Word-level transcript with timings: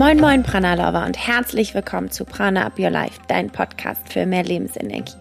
Moin 0.00 0.18
Moin 0.18 0.42
Prana 0.42 0.72
Lover 0.72 1.04
und 1.04 1.18
herzlich 1.18 1.74
willkommen 1.74 2.10
zu 2.10 2.24
Prana 2.24 2.64
Up 2.64 2.78
Your 2.78 2.88
Life, 2.88 3.20
dein 3.28 3.50
Podcast 3.50 4.10
für 4.10 4.24
mehr 4.24 4.42
Lebensenergie. 4.42 5.12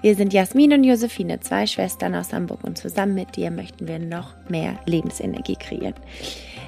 Wir 0.00 0.14
sind 0.14 0.32
Jasmin 0.32 0.72
und 0.74 0.84
Josephine, 0.84 1.40
zwei 1.40 1.66
Schwestern 1.66 2.14
aus 2.14 2.32
Hamburg 2.32 2.62
und 2.62 2.78
zusammen 2.78 3.16
mit 3.16 3.34
dir 3.34 3.50
möchten 3.50 3.88
wir 3.88 3.98
noch 3.98 4.34
mehr 4.48 4.78
Lebensenergie 4.86 5.56
kreieren. 5.56 5.94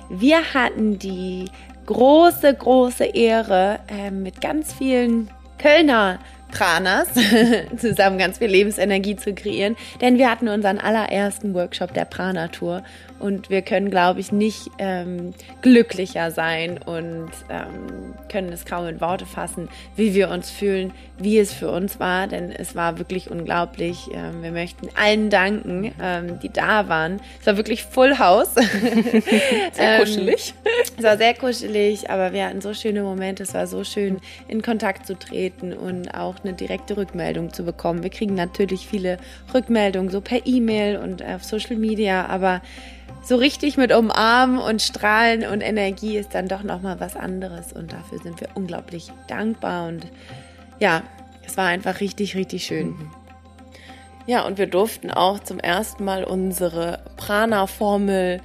Wir 0.09 0.53
hatten 0.53 0.99
die 0.99 1.45
große, 1.87 2.53
große 2.53 3.05
Ehre, 3.05 3.79
äh, 3.87 4.11
mit 4.11 4.41
ganz 4.41 4.73
vielen 4.73 5.31
Kölner 5.59 6.19
Pranas 6.51 7.07
zusammen 7.77 8.19
ganz 8.19 8.39
viel 8.39 8.49
Lebensenergie 8.49 9.15
zu 9.15 9.33
kreieren, 9.33 9.77
denn 10.01 10.19
wir 10.19 10.29
hatten 10.29 10.49
unseren 10.49 10.79
allerersten 10.79 11.55
Workshop 11.55 11.95
der 11.95 12.05
Prana-Tour 12.05 12.83
und 13.21 13.51
wir 13.51 13.63
können, 13.63 13.91
glaube 13.91 14.21
ich, 14.21 14.33
nicht 14.33 14.71
ähm, 14.79 15.35
glücklicher 15.63 16.31
sein 16.31 16.79
und 16.85 17.31
ähm, 17.49 18.15
können 18.31 18.53
es 18.53 18.65
kaum 18.65 18.87
in 18.87 19.01
Worte 19.01 19.27
fassen, 19.27 19.69
wie 19.97 20.15
wir 20.15 20.31
uns 20.31 20.51
fühlen, 20.51 20.93
wie 21.19 21.39
es 21.39 21.53
für 21.53 21.71
uns 21.71 22.01
war, 22.01 22.27
denn 22.27 22.51
es 22.51 22.75
war 22.75 22.99
wirklich 22.99 23.31
unglaublich. 23.31 24.09
Ähm, 24.13 24.43
wir 24.43 24.53
möchten 24.53 24.89
allen 24.97 25.31
danken, 25.31 25.93
ähm, 26.01 26.41
die 26.41 26.49
da 26.49 26.89
waren. 26.89 27.21
Es 27.41 27.47
war 27.47 27.57
wirklich 27.57 27.85
Full 27.85 28.19
House. 28.19 28.55
sehr 29.73 29.99
kuschelig. 30.01 30.55
es 30.97 31.05
war 31.05 31.19
sehr 31.19 31.35
kuschelig, 31.35 32.09
aber 32.11 32.33
wir 32.33 32.47
hatten 32.47 32.61
so 32.61 32.73
schöne 32.73 33.03
Momente. 33.03 33.43
Es 33.43 33.55
war 33.55 33.67
so 33.67 33.85
schön, 33.85 34.19
in 34.49 34.63
Kontakt 34.63 35.07
zu 35.07 35.19
treten 35.19 35.73
und 35.73 36.15
auch 36.15 36.37
eine 36.43 36.55
direkte 36.55 36.97
Rückmeldung 36.97 37.53
zu 37.53 37.65
bekommen. 37.65 38.03
Wir 38.03 38.11
kriegen 38.11 38.35
natürlich 38.35 38.87
viele 38.87 39.19
Rückmeldungen, 39.53 40.11
so 40.11 40.21
per 40.21 40.47
E-Mail 40.47 40.97
und 40.97 41.23
auf 41.23 41.45
Social 41.45 41.77
Media, 41.77 42.27
aber 42.27 42.63
so 43.23 43.37
richtig 43.37 43.77
mit 43.77 43.93
Umarmen 43.93 44.59
und 44.59 44.83
Strahlen 44.83 45.45
und 45.45 45.61
Energie 45.61 46.17
ist 46.17 46.35
dann 46.35 46.49
doch 46.49 46.63
nochmal 46.63 47.01
was 47.01 47.17
anderes 47.17 47.73
und 47.73 47.93
dafür 47.93 48.19
sind 48.19 48.41
wir 48.41 48.49
unglaublich 48.55 49.11
dankbar 49.29 49.89
und 49.89 50.07
ja, 50.79 51.03
es 51.47 51.57
war 51.57 51.67
einfach 51.67 52.01
richtig, 52.01 52.35
richtig 52.37 52.65
schön. 52.65 52.89
Mhm. 52.89 53.11
Ja, 54.27 54.47
und 54.47 54.59
wir 54.59 54.67
durften 54.67 55.11
auch 55.11 55.41
zum 55.41 55.59
ersten 55.59 56.05
Mal 56.05 56.25
unsere 56.25 57.01
Prana-Formel 57.17 58.41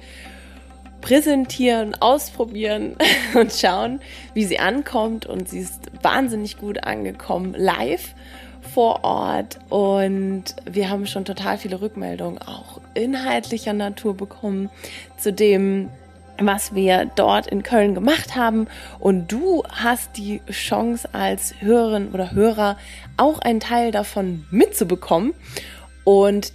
präsentieren, 1.00 1.94
ausprobieren 1.94 2.96
und 3.34 3.52
schauen, 3.52 4.00
wie 4.34 4.44
sie 4.44 4.58
ankommt. 4.58 5.26
Und 5.26 5.48
sie 5.48 5.60
ist 5.60 5.80
wahnsinnig 6.02 6.58
gut 6.58 6.82
angekommen 6.84 7.54
live 7.56 8.14
vor 8.74 9.04
Ort 9.04 9.58
und 9.68 10.44
wir 10.68 10.90
haben 10.90 11.06
schon 11.06 11.24
total 11.24 11.56
viele 11.56 11.80
Rückmeldungen 11.80 12.38
auch 12.42 12.80
inhaltlicher 12.96 13.72
Natur 13.72 14.16
bekommen 14.16 14.70
zu 15.18 15.32
dem, 15.32 15.90
was 16.38 16.74
wir 16.74 17.10
dort 17.16 17.46
in 17.46 17.62
Köln 17.62 17.94
gemacht 17.94 18.36
haben. 18.36 18.66
Und 18.98 19.32
du 19.32 19.62
hast 19.68 20.16
die 20.16 20.40
Chance 20.50 21.08
als 21.12 21.54
Hörerin 21.60 22.08
oder 22.12 22.32
Hörer 22.32 22.76
auch 23.16 23.38
einen 23.38 23.60
Teil 23.60 23.90
davon 23.90 24.46
mitzubekommen. 24.50 25.34
Und 26.04 26.52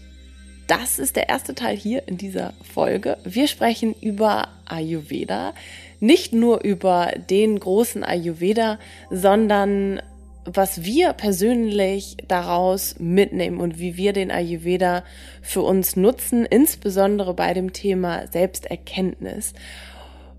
das 0.67 0.99
ist 0.99 1.15
der 1.15 1.27
erste 1.27 1.53
Teil 1.53 1.75
hier 1.75 2.07
in 2.07 2.17
dieser 2.17 2.53
Folge. 2.73 3.17
Wir 3.23 3.47
sprechen 3.47 3.93
über 3.99 4.47
Ayurveda. 4.65 5.53
Nicht 5.99 6.33
nur 6.33 6.63
über 6.63 7.11
den 7.29 7.59
großen 7.59 8.03
Ayurveda, 8.03 8.79
sondern 9.09 10.01
was 10.45 10.83
wir 10.83 11.13
persönlich 11.13 12.17
daraus 12.27 12.95
mitnehmen 12.99 13.59
und 13.59 13.79
wie 13.79 13.97
wir 13.97 14.13
den 14.13 14.31
Ayurveda 14.31 15.03
für 15.41 15.61
uns 15.61 15.95
nutzen, 15.95 16.45
insbesondere 16.45 17.33
bei 17.33 17.53
dem 17.53 17.73
Thema 17.73 18.27
Selbsterkenntnis. 18.27 19.53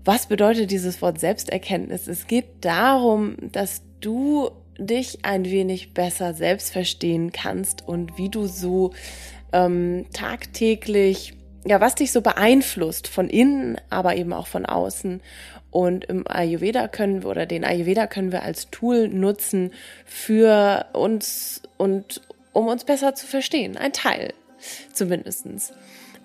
Was 0.05 0.27
bedeutet 0.27 0.71
dieses 0.71 1.01
Wort 1.01 1.19
Selbsterkenntnis? 1.19 2.07
Es 2.07 2.27
geht 2.27 2.45
darum, 2.61 3.37
dass 3.39 3.81
du 4.01 4.49
dich 4.77 5.23
ein 5.23 5.45
wenig 5.45 5.93
besser 5.93 6.33
selbst 6.33 6.71
verstehen 6.71 7.31
kannst 7.31 7.87
und 7.87 8.17
wie 8.17 8.29
du 8.29 8.47
so 8.47 8.91
ähm, 9.53 10.05
tagtäglich, 10.11 11.33
ja, 11.65 11.79
was 11.81 11.95
dich 11.95 12.11
so 12.11 12.21
beeinflusst 12.21 13.07
von 13.07 13.29
innen, 13.29 13.77
aber 13.89 14.15
eben 14.15 14.33
auch 14.33 14.47
von 14.47 14.65
außen 14.65 15.21
und 15.73 16.05
im 16.05 16.27
Ayurveda 16.27 16.87
können 16.87 17.23
wir 17.23 17.29
oder 17.31 17.47
den 17.47 17.65
Ayurveda 17.65 18.05
können 18.05 18.31
wir 18.31 18.43
als 18.43 18.69
Tool 18.69 19.07
nutzen 19.07 19.71
für 20.05 20.85
uns 20.93 21.63
und 21.77 22.21
um 22.53 22.67
uns 22.67 22.83
besser 22.83 23.15
zu 23.15 23.25
verstehen. 23.25 23.75
Ein 23.75 23.91
Teil 23.91 24.33
zumindestens. 24.93 25.73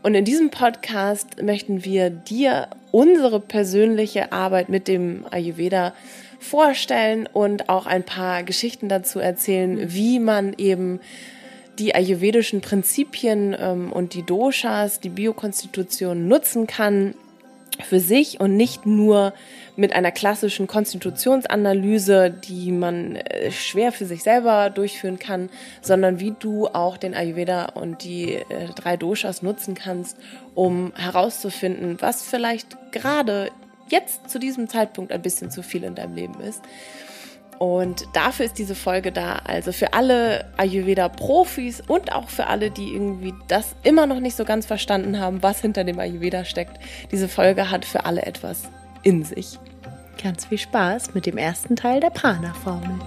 Und 0.03 0.15
in 0.15 0.27
diesem 0.27 0.51
Podcast 0.51 1.43
möchten 1.43 1.83
wir 1.85 2.11
dir 2.11 2.69
unsere 2.93 3.41
persönliche 3.41 4.33
Arbeit 4.33 4.69
mit 4.69 4.87
dem 4.87 5.25
Ayurveda 5.31 5.95
vorstellen 6.39 7.27
und 7.27 7.69
auch 7.71 7.87
ein 7.87 8.05
paar 8.05 8.43
Geschichten 8.43 8.89
dazu 8.89 9.19
erzählen, 9.19 9.93
wie 9.93 10.21
man 10.21 10.53
eben 10.59 11.01
die 11.79 11.95
ayurvedischen 11.95 12.61
Prinzipien 12.61 13.57
ähm, 13.59 13.93
und 13.93 14.15
die 14.15 14.23
Doshas, 14.23 15.01
die 15.01 15.11
Biokonstitution 15.11 16.29
nutzen 16.29 16.67
kann, 16.67 17.15
für 17.85 18.01
sich 18.01 18.41
und 18.41 18.57
nicht 18.57 18.87
nur 18.87 19.33
mit 19.77 19.93
einer 19.93 20.11
klassischen 20.11 20.67
Konstitutionsanalyse, 20.67 22.31
die 22.31 22.73
man 22.73 23.17
äh, 23.17 23.51
schwer 23.53 23.93
für 23.93 24.05
sich 24.05 24.23
selber 24.23 24.71
durchführen 24.71 25.19
kann, 25.19 25.49
sondern 25.81 26.19
wie 26.19 26.35
du 26.39 26.67
auch 26.67 26.97
den 26.97 27.15
Ayurveda 27.15 27.67
und 27.67 28.03
die 28.03 28.35
äh, 28.35 28.45
drei 28.75 28.97
Doshas 28.97 29.43
nutzen 29.43 29.75
kannst, 29.75 30.17
um 30.55 30.93
herauszufinden, 30.97 31.99
was 32.01 32.25
vielleicht 32.25 32.77
gerade 32.91 33.51
jetzt 33.89 34.29
zu 34.29 34.39
diesem 34.39 34.69
Zeitpunkt 34.69 35.13
ein 35.13 35.23
bisschen 35.23 35.51
zu 35.51 35.63
viel 35.63 35.85
in 35.85 35.95
deinem 35.95 36.15
Leben 36.15 36.41
ist 36.41 36.63
und 37.59 38.07
dafür 38.13 38.47
ist 38.47 38.59
diese 38.59 38.75
Folge 38.75 39.11
da. 39.11 39.41
Also 39.45 39.73
für 39.73 39.93
alle 39.93 40.47
Ayurveda-Profis 40.57 41.83
und 41.87 42.13
auch 42.13 42.29
für 42.29 42.47
alle, 42.47 42.71
die 42.71 42.93
irgendwie 42.93 43.35
das 43.49 43.75
immer 43.83 44.07
noch 44.07 44.21
nicht 44.21 44.37
so 44.37 44.45
ganz 44.45 44.67
verstanden 44.67 45.19
haben, 45.19 45.43
was 45.43 45.61
hinter 45.61 45.85
dem 45.85 45.99
Ayurveda 45.99 46.45
steckt. 46.45 46.79
Diese 47.11 47.29
Folge 47.29 47.71
hat 47.71 47.85
für 47.85 48.05
alle 48.05 48.23
etwas 48.23 48.63
in 49.03 49.25
sich. 49.25 49.59
Ganz 50.23 50.47
viel 50.47 50.59
Spaß 50.59 51.15
mit 51.15 51.27
dem 51.27 51.37
ersten 51.37 51.75
Teil 51.77 52.01
der 52.01 52.11
Prana-Formel. 52.11 52.99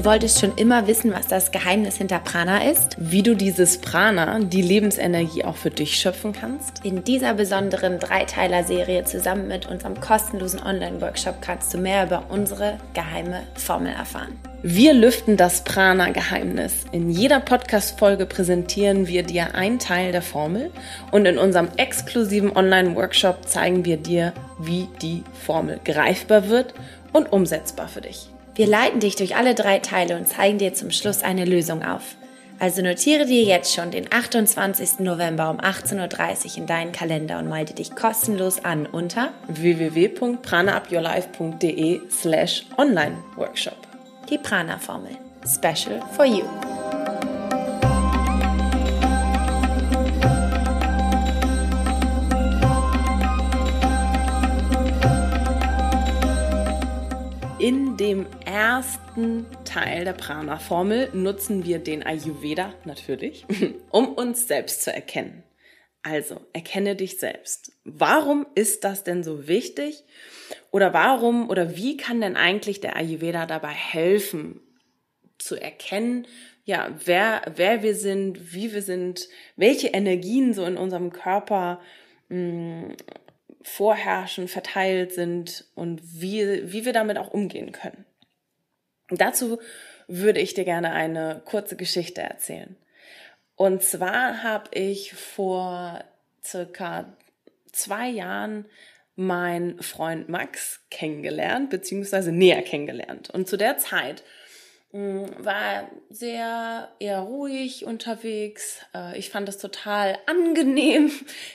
Du 0.00 0.06
wolltest 0.06 0.40
schon 0.40 0.56
immer 0.56 0.86
wissen, 0.86 1.12
was 1.12 1.26
das 1.26 1.50
Geheimnis 1.50 1.98
hinter 1.98 2.20
Prana 2.20 2.70
ist? 2.70 2.96
Wie 2.98 3.22
du 3.22 3.36
dieses 3.36 3.76
Prana, 3.76 4.38
die 4.38 4.62
Lebensenergie 4.62 5.44
auch 5.44 5.56
für 5.56 5.68
dich 5.68 5.96
schöpfen 5.96 6.32
kannst? 6.32 6.82
In 6.86 7.04
dieser 7.04 7.34
besonderen 7.34 7.98
Dreiteiler-Serie 7.98 9.04
zusammen 9.04 9.46
mit 9.46 9.66
unserem 9.66 10.00
kostenlosen 10.00 10.62
Online-Workshop 10.62 11.42
kannst 11.42 11.74
du 11.74 11.78
mehr 11.78 12.06
über 12.06 12.24
unsere 12.30 12.78
geheime 12.94 13.42
Formel 13.56 13.92
erfahren. 13.92 14.38
Wir 14.62 14.94
lüften 14.94 15.36
das 15.36 15.64
Prana-Geheimnis. 15.64 16.86
In 16.92 17.10
jeder 17.10 17.40
Podcast-Folge 17.40 18.24
präsentieren 18.24 19.06
wir 19.06 19.22
dir 19.22 19.54
einen 19.54 19.78
Teil 19.78 20.12
der 20.12 20.22
Formel 20.22 20.70
und 21.10 21.26
in 21.26 21.36
unserem 21.36 21.68
exklusiven 21.76 22.56
Online-Workshop 22.56 23.46
zeigen 23.46 23.84
wir 23.84 23.98
dir, 23.98 24.32
wie 24.58 24.88
die 25.02 25.24
Formel 25.44 25.78
greifbar 25.84 26.48
wird 26.48 26.72
und 27.12 27.30
umsetzbar 27.30 27.86
für 27.86 28.00
dich. 28.00 28.30
Wir 28.60 28.66
leiten 28.66 29.00
dich 29.00 29.16
durch 29.16 29.36
alle 29.36 29.54
drei 29.54 29.78
Teile 29.78 30.18
und 30.18 30.28
zeigen 30.28 30.58
dir 30.58 30.74
zum 30.74 30.90
Schluss 30.90 31.22
eine 31.22 31.46
Lösung 31.46 31.82
auf. 31.82 32.16
Also 32.58 32.82
notiere 32.82 33.24
dir 33.24 33.42
jetzt 33.42 33.74
schon 33.74 33.90
den 33.90 34.12
28. 34.12 34.98
November 34.98 35.48
um 35.48 35.60
18.30 35.60 35.96
Uhr 35.96 36.58
in 36.58 36.66
deinen 36.66 36.92
Kalender 36.92 37.38
und 37.38 37.48
melde 37.48 37.72
dich 37.72 37.96
kostenlos 37.96 38.62
an 38.62 38.84
unter 38.84 39.30
www.pranaupyourlife.de 39.48 42.02
slash 42.10 42.66
online 42.76 43.16
workshop. 43.36 43.78
Die 44.28 44.36
Prana-Formel. 44.36 45.16
Special 45.46 46.02
for 46.14 46.26
you. 46.26 46.44
Dem 58.00 58.26
ersten 58.46 59.46
Teil 59.66 60.06
der 60.06 60.14
Prana-Formel 60.14 61.10
nutzen 61.12 61.66
wir 61.66 61.78
den 61.78 62.02
Ayurveda 62.02 62.72
natürlich, 62.86 63.44
um 63.90 64.08
uns 64.08 64.48
selbst 64.48 64.82
zu 64.82 64.92
erkennen. 64.92 65.44
Also, 66.02 66.40
erkenne 66.54 66.96
dich 66.96 67.18
selbst. 67.18 67.72
Warum 67.84 68.46
ist 68.54 68.84
das 68.84 69.04
denn 69.04 69.22
so 69.22 69.46
wichtig? 69.48 70.02
Oder 70.70 70.94
warum 70.94 71.50
oder 71.50 71.76
wie 71.76 71.98
kann 71.98 72.22
denn 72.22 72.36
eigentlich 72.36 72.80
der 72.80 72.96
Ayurveda 72.96 73.44
dabei 73.44 73.68
helfen, 73.72 74.62
zu 75.36 75.56
erkennen, 75.56 76.26
ja, 76.64 76.94
wer, 77.04 77.42
wer 77.54 77.82
wir 77.82 77.94
sind, 77.94 78.54
wie 78.54 78.72
wir 78.72 78.82
sind, 78.82 79.28
welche 79.56 79.88
Energien 79.88 80.54
so 80.54 80.64
in 80.64 80.78
unserem 80.78 81.12
Körper 81.12 81.80
mm, 82.30 82.92
vorherrschen, 83.62 84.48
verteilt 84.48 85.12
sind 85.12 85.66
und 85.74 86.00
wie, 86.02 86.72
wie 86.72 86.84
wir 86.84 86.92
damit 86.92 87.18
auch 87.18 87.28
umgehen 87.28 87.72
können. 87.72 88.04
Dazu 89.10 89.58
würde 90.08 90.40
ich 90.40 90.54
dir 90.54 90.64
gerne 90.64 90.92
eine 90.92 91.42
kurze 91.44 91.76
Geschichte 91.76 92.22
erzählen. 92.22 92.76
Und 93.56 93.82
zwar 93.82 94.42
habe 94.42 94.70
ich 94.72 95.12
vor 95.14 96.02
circa 96.42 97.16
zwei 97.72 98.08
Jahren 98.08 98.64
meinen 99.16 99.82
Freund 99.82 100.28
Max 100.28 100.80
kennengelernt, 100.90 101.68
beziehungsweise 101.68 102.32
näher 102.32 102.62
kennengelernt. 102.62 103.28
Und 103.30 103.48
zu 103.48 103.56
der 103.56 103.76
Zeit 103.76 104.22
war 104.92 105.88
sehr 106.08 106.88
eher 106.98 107.20
ruhig 107.20 107.84
unterwegs. 107.84 108.80
Äh, 108.94 109.18
ich 109.18 109.30
fand 109.30 109.48
es 109.48 109.58
total 109.58 110.18
angenehm. 110.26 111.10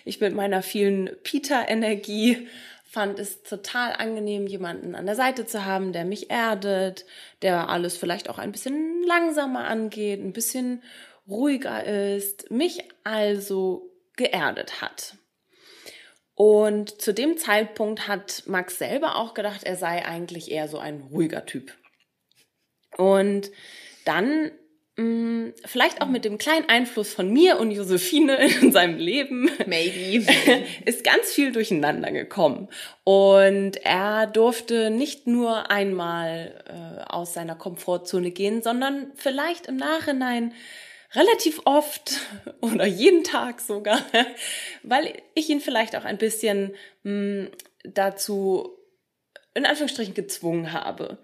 Ich 0.06 0.22
mit 0.22 0.34
meiner 0.34 0.62
vielen 0.62 1.10
Peter-Energie 1.24 2.48
fand 2.86 3.20
es 3.20 3.44
total 3.44 3.92
angenehm, 3.92 4.48
jemanden 4.48 4.96
an 4.96 5.06
der 5.06 5.16
Seite 5.16 5.46
zu 5.46 5.66
haben, 5.66 5.92
der 5.92 6.06
mich 6.06 6.30
erdet, 6.30 7.06
der 7.42 7.68
alles 7.68 7.98
vielleicht 7.98 8.30
auch 8.30 8.38
ein 8.38 8.54
bisschen 8.54 9.04
langsamer 9.04 9.66
angeht, 9.66 10.22
ein 10.22 10.32
bisschen 10.32 10.82
ruhiger 11.28 11.84
ist, 11.84 12.50
mich 12.52 12.86
also 13.04 13.92
geerdet 14.16 14.82
hat. 14.82 15.18
Und 16.36 17.02
zu 17.02 17.14
dem 17.14 17.38
Zeitpunkt 17.38 18.08
hat 18.08 18.44
Max 18.46 18.78
selber 18.78 19.18
auch 19.18 19.34
gedacht, 19.34 19.66
er 19.66 19.76
sei 19.76 20.06
eigentlich 20.06 20.50
eher 20.50 20.70
so 20.70 20.78
ein 20.80 21.02
ruhiger 21.12 21.46
Typ. 21.46 21.74
Und 22.98 23.52
dann 24.06 24.52
Mm, 24.98 25.50
vielleicht 25.66 26.02
auch 26.02 26.08
mit 26.08 26.24
dem 26.24 26.38
kleinen 26.38 26.70
Einfluss 26.70 27.14
von 27.14 27.30
mir 27.30 27.60
und 27.60 27.72
Josephine 27.72 28.38
in 28.62 28.72
seinem 28.72 28.98
Leben. 28.98 29.50
Maybe. 29.66 30.26
Ist 30.86 31.04
ganz 31.04 31.34
viel 31.34 31.52
durcheinander 31.52 32.12
gekommen. 32.12 32.70
Und 33.04 33.76
er 33.84 34.26
durfte 34.26 34.90
nicht 34.90 35.28
nur 35.28 35.70
einmal 35.70 36.64
äh, 36.68 37.12
aus 37.12 37.34
seiner 37.34 37.56
Komfortzone 37.56 38.32
gehen, 38.32 38.62
sondern 38.62 39.12
vielleicht 39.16 39.68
im 39.68 39.76
Nachhinein 39.76 40.54
relativ 41.14 41.62
oft 41.66 42.14
oder 42.62 42.86
jeden 42.86 43.26
Tag 43.26 43.60
sogar, 43.60 44.00
weil 44.84 45.22
ich 45.34 45.50
ihn 45.50 45.60
vielleicht 45.60 45.98
auch 45.98 46.06
ein 46.06 46.18
bisschen 46.18 46.74
mh, 47.04 47.12
mm, 47.12 47.52
dazu 47.84 48.78
in 49.54 49.66
Anführungsstrichen 49.66 50.14
gezwungen 50.14 50.74
habe 50.74 51.18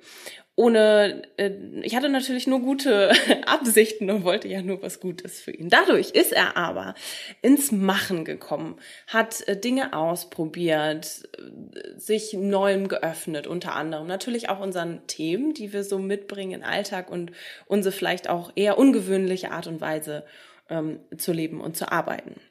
ohne, 0.56 1.24
äh, 1.38 1.51
ich 1.81 1.95
hatte 1.95 2.09
natürlich 2.09 2.45
nur 2.45 2.59
gute 2.59 3.12
Absichten 3.45 4.09
und 4.09 4.24
wollte 4.24 4.48
ja 4.48 4.62
nur 4.62 4.81
was 4.81 5.00
Gutes 5.00 5.39
für 5.39 5.51
ihn. 5.51 5.69
Dadurch 5.69 6.12
ist 6.12 6.33
er 6.33 6.57
aber 6.57 6.94
ins 7.42 7.71
Machen 7.71 8.25
gekommen, 8.25 8.77
hat 9.07 9.48
äh, 9.48 9.57
Dinge 9.57 9.94
ausprobiert, 9.94 11.24
äh, 11.38 12.00
sich 12.00 12.33
Neuem 12.33 12.89
geöffnet, 12.89 13.48
unter 13.48 13.75
anderem 13.75 14.07
natürlich 14.07 14.50
auch 14.50 14.59
unseren 14.59 15.07
Themen, 15.07 15.53
die 15.53 15.71
wir 15.71 15.83
so 15.83 16.00
mitbringen 16.00 16.51
in 16.51 16.63
Alltag 16.63 17.09
und 17.09 17.31
unsere 17.65 17.94
vielleicht 17.94 18.30
auch 18.30 18.51
eher 18.56 18.77
ungewöhnliche 18.77 19.51
Art 19.51 19.68
und 19.68 19.80
Weise 19.80 20.25
ähm, 20.69 21.00
zu 21.18 21.31
leben 21.31 21.62
und 21.62 21.77
zu 21.77 21.92
arbeiten. 21.92 22.42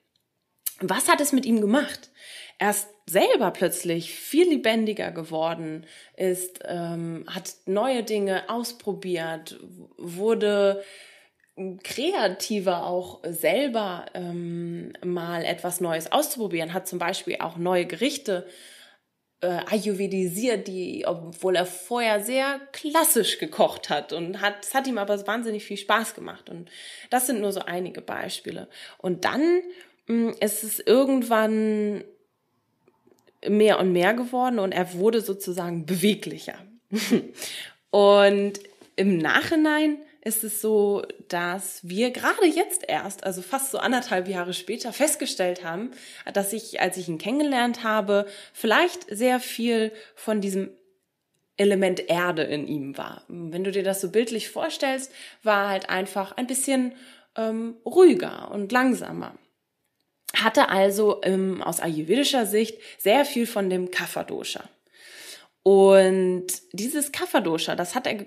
Was 0.81 1.09
hat 1.09 1.21
es 1.21 1.33
mit 1.33 1.45
ihm 1.45 1.61
gemacht? 1.61 2.11
Er 2.59 2.71
ist 2.71 2.89
selber 3.11 3.51
plötzlich 3.51 4.15
viel 4.15 4.49
lebendiger 4.49 5.11
geworden, 5.11 5.87
ist, 6.17 6.61
ähm, 6.65 7.25
hat 7.29 7.55
neue 7.67 8.03
Dinge 8.03 8.49
ausprobiert, 8.49 9.61
wurde 9.99 10.83
kreativer 11.83 12.87
auch 12.87 13.21
selber 13.25 14.07
ähm, 14.15 14.93
mal 15.05 15.45
etwas 15.45 15.81
Neues 15.81 16.11
auszuprobieren, 16.11 16.73
hat 16.73 16.89
zum 16.89 16.99
Beispiel 16.99 17.37
auch 17.41 17.57
neue 17.57 17.87
Gerichte 17.87 18.47
äh, 19.43 19.61
ayurvedisiert, 19.67 20.69
die, 20.69 21.05
obwohl 21.07 21.57
er 21.57 21.67
vorher 21.67 22.23
sehr 22.23 22.61
klassisch 22.73 23.39
gekocht 23.39 23.91
hat 23.91 24.13
und 24.13 24.41
hat, 24.41 24.65
es 24.65 24.75
hat 24.75 24.87
ihm 24.87 24.99
aber 24.99 25.27
wahnsinnig 25.27 25.65
viel 25.65 25.77
Spaß 25.77 26.15
gemacht. 26.15 26.49
Und 26.49 26.71
das 27.11 27.27
sind 27.27 27.41
nur 27.41 27.53
so 27.53 27.61
einige 27.61 28.01
Beispiele. 28.01 28.69
Und 28.99 29.25
dann 29.25 29.63
mm, 30.07 30.31
ist 30.41 30.63
es 30.63 30.79
irgendwann 30.81 32.05
mehr 33.49 33.79
und 33.79 33.93
mehr 33.93 34.15
geworden 34.15 34.59
und 34.59 34.73
er 34.73 34.95
wurde 34.95 35.21
sozusagen 35.21 35.87
beweglicher. 35.87 36.59
und 37.91 38.53
im 38.97 39.19
Nachhinein 39.19 39.99
ist 40.23 40.45
es 40.45 40.61
so, 40.61 41.03
dass 41.29 41.81
wir 41.83 42.11
gerade 42.11 42.47
jetzt 42.47 42.85
erst, 42.87 43.25
also 43.25 43.41
fast 43.41 43.71
so 43.71 43.79
anderthalb 43.79 44.29
Jahre 44.29 44.53
später, 44.53 44.93
festgestellt 44.93 45.65
haben, 45.65 45.93
dass 46.33 46.53
ich, 46.53 46.81
als 46.81 46.99
ich 46.99 47.09
ihn 47.09 47.19
kennengelernt 47.19 47.83
habe, 47.83 48.27
vielleicht 48.53 49.07
sehr 49.09 49.41
viel 49.41 49.93
von 50.15 50.41
diesem 50.41 50.71
Element 51.57 52.09
Erde 52.09 52.43
in 52.43 52.67
ihm 52.67 52.99
war. 52.99 53.25
Wenn 53.29 53.65
du 53.65 53.71
dir 53.71 53.83
das 53.83 54.01
so 54.01 54.11
bildlich 54.11 54.51
vorstellst, 54.51 55.13
war 55.43 55.69
halt 55.69 55.89
einfach 55.89 56.33
ein 56.33 56.47
bisschen 56.47 56.93
ähm, 57.37 57.77
ruhiger 57.85 58.51
und 58.51 58.73
langsamer 58.73 59.35
hatte 60.35 60.69
also 60.69 61.21
ähm, 61.23 61.63
aus 61.63 61.81
ayurvedischer 61.81 62.47
Sicht 62.47 62.79
sehr 62.99 63.25
viel 63.25 63.47
von 63.47 63.69
dem 63.69 63.91
Kapha-Dosha. 63.91 64.69
Und 65.63 66.47
dieses 66.73 67.13
Kapha-Dosha, 67.13 67.77
das 67.77 67.95
hat 67.95 68.07
er 68.07 68.27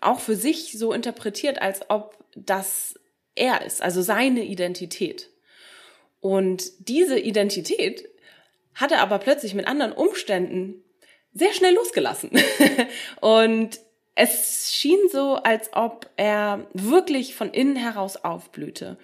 auch 0.00 0.20
für 0.20 0.36
sich 0.36 0.78
so 0.78 0.92
interpretiert, 0.92 1.60
als 1.60 1.80
ob 1.88 2.16
das 2.34 2.94
er 3.34 3.64
ist, 3.64 3.82
also 3.82 4.02
seine 4.02 4.44
Identität. 4.44 5.30
Und 6.20 6.88
diese 6.88 7.18
Identität 7.18 8.08
hat 8.74 8.92
er 8.92 9.00
aber 9.00 9.18
plötzlich 9.18 9.54
mit 9.54 9.66
anderen 9.66 9.92
Umständen 9.92 10.82
sehr 11.34 11.52
schnell 11.52 11.74
losgelassen. 11.74 12.30
und 13.20 13.80
es 14.14 14.74
schien 14.74 14.98
so, 15.10 15.36
als 15.36 15.70
ob 15.72 16.10
er 16.16 16.66
wirklich 16.74 17.34
von 17.34 17.50
innen 17.50 17.76
heraus 17.76 18.16
aufblühte. 18.16 18.98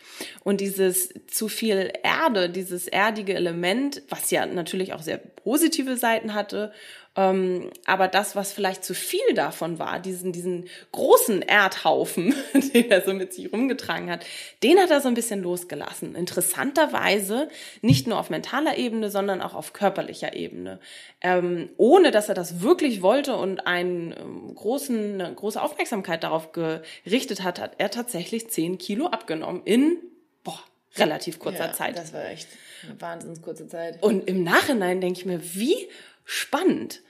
Und 0.45 0.61
dieses 0.61 1.15
zu 1.27 1.49
viel 1.49 1.93
Erde, 2.03 2.51
dieses 2.51 2.89
erdige 2.89 3.35
Element, 3.35 4.03
was 4.11 4.31
ja 4.31 4.45
natürlich 4.45 4.93
auch 4.93 5.01
sehr 5.01 5.17
positive 5.19 5.97
Seiten 5.97 6.35
hatte 6.35 6.73
ähm, 7.19 7.73
aber 7.85 8.07
das, 8.07 8.37
was 8.37 8.53
vielleicht 8.53 8.85
zu 8.85 8.95
viel 8.95 9.35
davon 9.35 9.81
war, 9.81 9.99
diesen, 9.99 10.31
diesen 10.31 10.69
großen 10.93 11.43
Erdhaufen, 11.43 12.33
den 12.55 12.93
er 12.93 13.03
so 13.03 13.13
mit 13.13 13.35
sich 13.35 13.53
rumgetragen 13.53 14.09
hat, 14.09 14.25
den 14.63 14.79
hat 14.79 14.93
er 14.93 15.01
so 15.01 15.09
ein 15.09 15.15
bisschen 15.15 15.43
losgelassen. 15.43 16.15
Interessanterweise 16.15 17.49
nicht 17.83 18.07
nur 18.07 18.21
auf 18.21 18.31
mentaler 18.31 18.79
Ebene, 18.79 19.11
sondern 19.11 19.43
auch 19.43 19.55
auf 19.55 19.73
körperlicher 19.73 20.37
Ebene. 20.37 20.79
Ähm, 21.21 21.71
ohne 21.77 22.13
dass 22.13 22.29
er 22.29 22.37
das 22.37 22.61
wirklich 22.61 23.03
wollte 23.03 23.35
und 23.35 23.67
einen 23.67 24.13
ähm, 24.13 24.55
großen, 24.55 25.21
eine 25.21 25.35
große 25.35 25.61
Aufmerksamkeit 25.61 26.23
darauf 26.23 26.53
gerichtet 26.53 27.43
hat, 27.43 27.59
hat 27.59 27.73
er 27.79 27.91
tatsächlich 27.91 28.49
zehn 28.49 28.79
Kilo 28.79 29.07
abgenommen 29.07 29.63
in, 29.65 29.97
boah, 30.45 30.63
relativ 30.95 31.41
kurzer 31.41 31.67
ja, 31.67 31.73
Zeit. 31.73 31.99
Das 31.99 32.13
war 32.13 32.27
echt 32.27 32.47
eine 32.85 33.01
wahnsinns 33.01 33.43
kurze 33.43 33.67
Zeit. 33.67 34.01
Und 34.05 34.29
im 34.29 34.45
Nachhinein 34.45 35.01
denke 35.01 35.19
ich 35.19 35.27
mir, 35.27 35.41
wie 35.57 35.89
spannend 36.25 37.03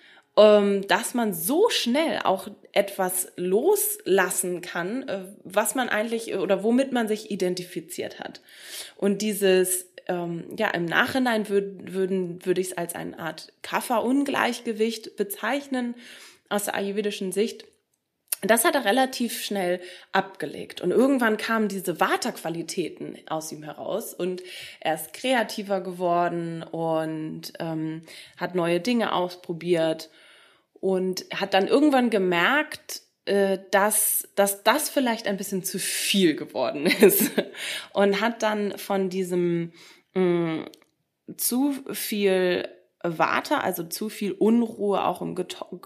dass 0.87 1.14
man 1.14 1.35
so 1.35 1.68
schnell 1.68 2.21
auch 2.23 2.47
etwas 2.71 3.33
loslassen 3.35 4.61
kann, 4.61 5.09
äh, 5.09 5.25
was 5.42 5.75
man 5.75 5.88
eigentlich 5.88 6.37
oder 6.37 6.62
womit 6.62 6.92
man 6.92 7.09
sich 7.09 7.33
identifiziert 7.33 8.21
hat. 8.21 8.40
Und 8.97 9.21
dieses 9.21 9.87
ähm, 10.07 10.45
ja, 10.57 10.68
im 10.68 10.85
Nachhinein 10.85 11.49
würd, 11.49 11.92
würden, 11.92 12.47
würde 12.47 12.61
ich 12.61 12.68
es 12.68 12.78
als 12.78 12.95
eine 12.95 13.18
Art 13.18 13.52
Kaffer-Ungleichgewicht 13.62 15.16
bezeichnen 15.16 15.97
aus 16.49 16.66
der 16.66 16.76
ayurvedischen 16.76 17.33
Sicht. 17.33 17.64
Das 18.42 18.64
hat 18.64 18.76
er 18.76 18.85
relativ 18.85 19.42
schnell 19.42 19.80
abgelegt. 20.12 20.80
Und 20.80 20.92
irgendwann 20.92 21.37
kamen 21.37 21.66
diese 21.66 21.99
Vata-Qualitäten 21.99 23.18
aus 23.28 23.50
ihm 23.50 23.64
heraus 23.64 24.14
und 24.14 24.45
er 24.78 24.95
ist 24.95 25.12
kreativer 25.12 25.80
geworden 25.80 26.62
und 26.62 27.54
ähm, 27.59 28.02
hat 28.37 28.54
neue 28.54 28.78
Dinge 28.78 29.12
ausprobiert 29.12 30.11
und 30.80 31.26
hat 31.35 31.54
dann 31.54 31.68
irgendwann 31.68 32.11
gemerkt, 32.11 33.02
äh, 33.25 33.58
dass, 33.70 34.28
dass 34.35 34.62
das 34.62 34.88
vielleicht 34.88 35.26
ein 35.26 35.37
bisschen 35.37 35.62
zu 35.62 35.78
viel 35.78 36.35
geworden 36.35 36.87
ist 37.00 37.30
und 37.92 38.20
hat 38.20 38.42
dann 38.42 38.78
von 38.78 39.11
diesem 39.11 39.73
mh, 40.14 40.23
mm, 40.23 40.66
zu 41.37 41.75
viel 41.92 42.68
Warte, 43.02 43.61
also 43.61 43.85
zu 43.85 44.08
viel 44.08 44.32
Unruhe 44.32 45.04
auch 45.04 45.23
im, 45.23 45.37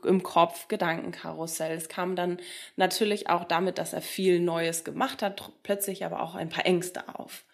im 0.05 0.23
Kopf, 0.23 0.69
Gedankenkarussell. 0.69 1.77
Es 1.77 1.91
kam 1.91 2.17
dann 2.17 2.39
natürlich 2.77 3.29
auch 3.29 3.45
damit, 3.45 3.77
dass 3.77 3.93
er 3.93 4.01
viel 4.01 4.41
Neues 4.41 4.83
gemacht 4.83 5.21
hat, 5.21 5.53
plötzlich 5.63 6.07
aber 6.07 6.23
auch 6.23 6.35
ein 6.35 6.49
paar 6.49 6.65
Ängste 6.65 7.19
auf. 7.19 7.45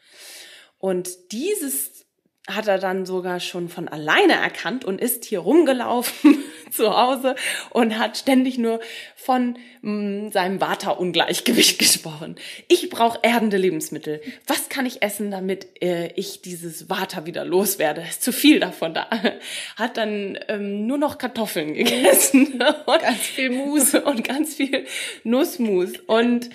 Und 0.78 1.32
dieses 1.32 2.06
hat 2.48 2.66
er 2.66 2.78
dann 2.78 3.04
sogar 3.04 3.40
schon 3.40 3.68
von 3.68 3.88
alleine 3.88 4.32
erkannt 4.32 4.84
und 4.84 5.00
ist 5.00 5.24
hier 5.26 5.40
rumgelaufen 5.40 6.38
zu 6.70 6.96
Hause 6.96 7.34
und 7.70 7.98
hat 7.98 8.16
ständig 8.16 8.58
nur 8.58 8.80
von 9.16 9.58
mh, 9.82 9.92
mm, 9.92 10.32
seinem 10.32 10.60
Vata-Ungleichgewicht 10.60 11.78
gesprochen. 11.78 12.36
Ich 12.68 12.88
brauche 12.88 13.18
erdende 13.22 13.58
Lebensmittel. 13.58 14.22
Was 14.46 14.68
kann 14.70 14.86
ich 14.86 15.02
essen, 15.02 15.30
damit 15.30 15.82
äh, 15.82 16.08
ich 16.14 16.40
dieses 16.40 16.88
Vata 16.88 17.26
wieder 17.26 17.44
loswerde? 17.44 18.02
Ist 18.08 18.22
zu 18.22 18.32
viel 18.32 18.60
davon 18.60 18.94
da. 18.94 19.08
Hat 19.76 19.98
dann 19.98 20.38
ähm, 20.48 20.86
nur 20.86 20.98
noch 20.98 21.18
Kartoffeln 21.18 21.74
gegessen 21.74 22.62
und 22.86 23.02
ganz 23.02 23.18
viel 23.18 23.50
Mus 23.50 23.94
und 23.94 24.26
ganz 24.26 24.54
viel 24.54 24.86
Nussmus 25.24 25.92
und 26.06 26.48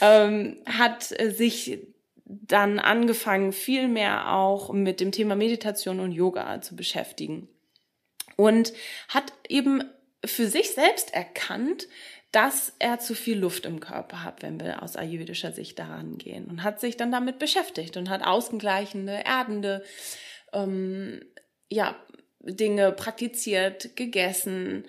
ähm, 0.00 0.56
hat 0.66 1.02
sich 1.02 1.78
dann 2.28 2.78
angefangen, 2.78 3.52
viel 3.52 3.88
mehr 3.88 4.34
auch 4.34 4.72
mit 4.72 5.00
dem 5.00 5.12
Thema 5.12 5.34
Meditation 5.34 6.00
und 6.00 6.12
Yoga 6.12 6.60
zu 6.60 6.76
beschäftigen. 6.76 7.48
Und 8.36 8.72
hat 9.08 9.32
eben 9.48 9.82
für 10.24 10.46
sich 10.46 10.70
selbst 10.72 11.14
erkannt, 11.14 11.88
dass 12.30 12.74
er 12.78 12.98
zu 12.98 13.14
viel 13.14 13.38
Luft 13.38 13.64
im 13.64 13.80
Körper 13.80 14.22
hat, 14.22 14.42
wenn 14.42 14.60
wir 14.60 14.82
aus 14.82 14.96
ayurvedischer 14.96 15.52
Sicht 15.52 15.78
daran 15.78 16.18
gehen. 16.18 16.46
Und 16.46 16.62
hat 16.62 16.80
sich 16.80 16.96
dann 16.96 17.10
damit 17.10 17.38
beschäftigt 17.38 17.96
und 17.96 18.10
hat 18.10 18.22
ausgleichende, 18.22 19.22
erdende 19.24 19.82
ähm, 20.52 21.22
ja, 21.70 21.96
Dinge 22.40 22.92
praktiziert, 22.92 23.96
gegessen. 23.96 24.84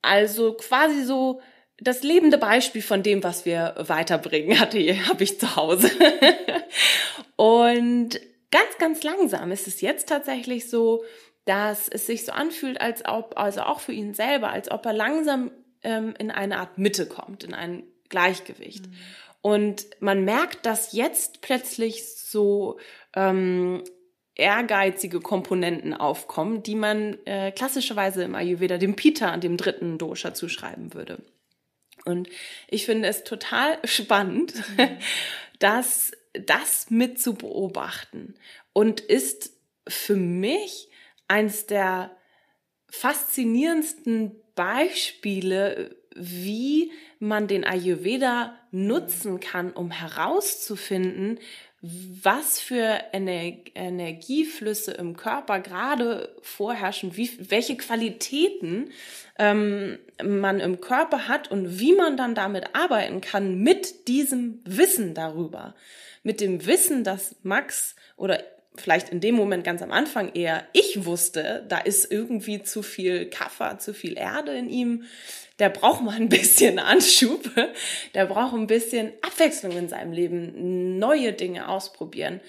Also 0.00 0.54
quasi 0.54 1.04
so 1.04 1.42
das 1.80 2.02
lebende 2.02 2.38
Beispiel 2.38 2.82
von 2.82 3.02
dem, 3.02 3.22
was 3.22 3.44
wir 3.44 3.74
weiterbringen, 3.78 4.58
hatte, 4.60 4.78
habe 5.06 5.24
ich 5.24 5.38
zu 5.38 5.56
Hause. 5.56 5.90
und 7.36 8.20
ganz, 8.50 8.78
ganz 8.78 9.02
langsam 9.02 9.52
ist 9.52 9.66
es 9.66 9.80
jetzt 9.80 10.08
tatsächlich 10.08 10.68
so, 10.68 11.04
dass 11.44 11.88
es 11.88 12.06
sich 12.06 12.26
so 12.26 12.32
anfühlt, 12.32 12.80
als 12.80 13.04
ob, 13.06 13.38
also 13.38 13.62
auch 13.62 13.80
für 13.80 13.92
ihn 13.92 14.12
selber, 14.12 14.50
als 14.50 14.70
ob 14.70 14.84
er 14.84 14.92
langsam 14.92 15.50
ähm, 15.82 16.14
in 16.18 16.30
eine 16.30 16.58
Art 16.58 16.76
Mitte 16.76 17.06
kommt, 17.06 17.44
in 17.44 17.54
ein 17.54 17.84
Gleichgewicht. 18.08 18.86
Mhm. 18.86 18.92
Und 19.40 19.86
man 20.00 20.24
merkt, 20.24 20.66
dass 20.66 20.92
jetzt 20.92 21.40
plötzlich 21.40 22.16
so 22.16 22.78
ähm, 23.14 23.82
ehrgeizige 24.34 25.20
Komponenten 25.20 25.94
aufkommen, 25.94 26.62
die 26.62 26.74
man 26.74 27.16
äh, 27.24 27.52
klassischerweise 27.52 28.24
im 28.24 28.34
Ayurveda 28.34 28.78
dem 28.78 28.94
Pita, 28.96 29.36
dem 29.36 29.56
dritten 29.56 29.96
Dosha, 29.96 30.34
zuschreiben 30.34 30.92
würde. 30.92 31.22
Und 32.08 32.28
ich 32.68 32.86
finde 32.86 33.08
es 33.08 33.22
total 33.22 33.78
spannend, 33.84 34.54
mhm. 34.76 34.98
das, 35.58 36.12
das 36.32 36.90
mit 36.90 37.20
zu 37.20 37.34
beobachten 37.34 38.34
und 38.72 39.00
ist 39.00 39.52
für 39.86 40.16
mich 40.16 40.88
eins 41.26 41.66
der 41.66 42.10
faszinierendsten 42.90 44.36
Beispiele, 44.54 45.96
wie 46.14 46.90
man 47.18 47.46
den 47.46 47.64
Ayurveda 47.64 48.58
nutzen 48.70 49.40
kann, 49.40 49.72
um 49.72 49.90
herauszufinden, 49.90 51.38
was 51.80 52.60
für 52.60 53.04
Ener 53.12 53.52
Energieflüsse 53.74 54.92
im 54.92 55.16
Körper 55.16 55.60
gerade 55.60 56.34
vorherrschen, 56.42 57.16
wie, 57.16 57.30
welche 57.50 57.76
Qualitäten 57.76 58.90
ähm, 59.38 59.98
man 60.22 60.60
im 60.60 60.80
Körper 60.80 61.28
hat 61.28 61.50
und 61.50 61.78
wie 61.78 61.94
man 61.94 62.16
dann 62.16 62.34
damit 62.34 62.74
arbeiten 62.74 63.20
kann 63.20 63.58
mit 63.58 64.08
diesem 64.08 64.60
Wissen 64.64 65.14
darüber. 65.14 65.74
Mit 66.22 66.40
dem 66.40 66.66
Wissen, 66.66 67.04
dass 67.04 67.36
Max 67.42 67.94
oder 68.16 68.42
vielleicht 68.74 69.08
in 69.08 69.20
dem 69.20 69.34
Moment 69.34 69.64
ganz 69.64 69.82
am 69.82 69.92
Anfang 69.92 70.32
eher 70.34 70.64
ich 70.72 71.04
wusste, 71.04 71.64
da 71.68 71.78
ist 71.78 72.10
irgendwie 72.10 72.62
zu 72.62 72.82
viel 72.82 73.26
Kaffer, 73.26 73.78
zu 73.78 73.94
viel 73.94 74.16
Erde 74.16 74.56
in 74.56 74.68
ihm. 74.68 75.04
Der 75.58 75.68
braucht 75.68 76.02
mal 76.02 76.16
ein 76.16 76.28
bisschen 76.28 76.78
Anschub. 76.78 77.50
Der 78.14 78.26
braucht 78.26 78.54
ein 78.54 78.66
bisschen 78.66 79.12
Abwechslung 79.22 79.76
in 79.76 79.88
seinem 79.88 80.12
Leben, 80.12 80.98
neue 80.98 81.32
Dinge 81.32 81.68
ausprobieren. 81.68 82.40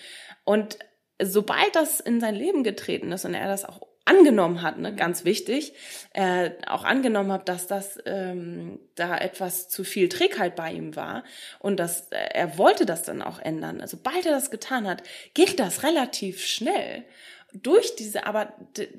Und 0.44 0.80
sobald 1.22 1.76
das 1.76 2.00
in 2.00 2.20
sein 2.20 2.36
Leben 2.36 2.64
getreten 2.64 3.12
ist 3.12 3.26
und 3.26 3.34
er 3.34 3.48
das 3.48 3.66
auch 3.66 3.82
angenommen 4.10 4.62
hat, 4.62 4.80
ne, 4.80 4.96
ganz 4.96 5.24
wichtig, 5.24 5.74
äh, 6.14 6.52
auch 6.66 6.84
angenommen 6.84 7.32
hat, 7.32 7.48
dass 7.48 7.68
das 7.68 8.00
ähm, 8.06 8.80
da 8.96 9.18
etwas 9.18 9.70
zu 9.70 9.84
viel 9.84 10.10
Trägheit 10.10 10.56
bei 10.56 10.72
ihm 10.72 10.96
war 10.96 11.24
und 11.60 11.80
dass 11.80 12.10
äh, 12.12 12.18
er 12.34 12.58
wollte 12.58 12.86
das 12.86 13.04
dann 13.04 13.22
auch 13.22 13.40
ändern. 13.40 13.82
Also 13.82 13.98
sobald 13.98 14.26
er 14.26 14.32
das 14.32 14.50
getan 14.50 14.88
hat, 14.88 15.04
geht 15.34 15.60
das 15.60 15.84
relativ 15.84 16.44
schnell 16.44 17.04
durch 17.54 17.96
diese, 17.96 18.26
aber 18.26 18.54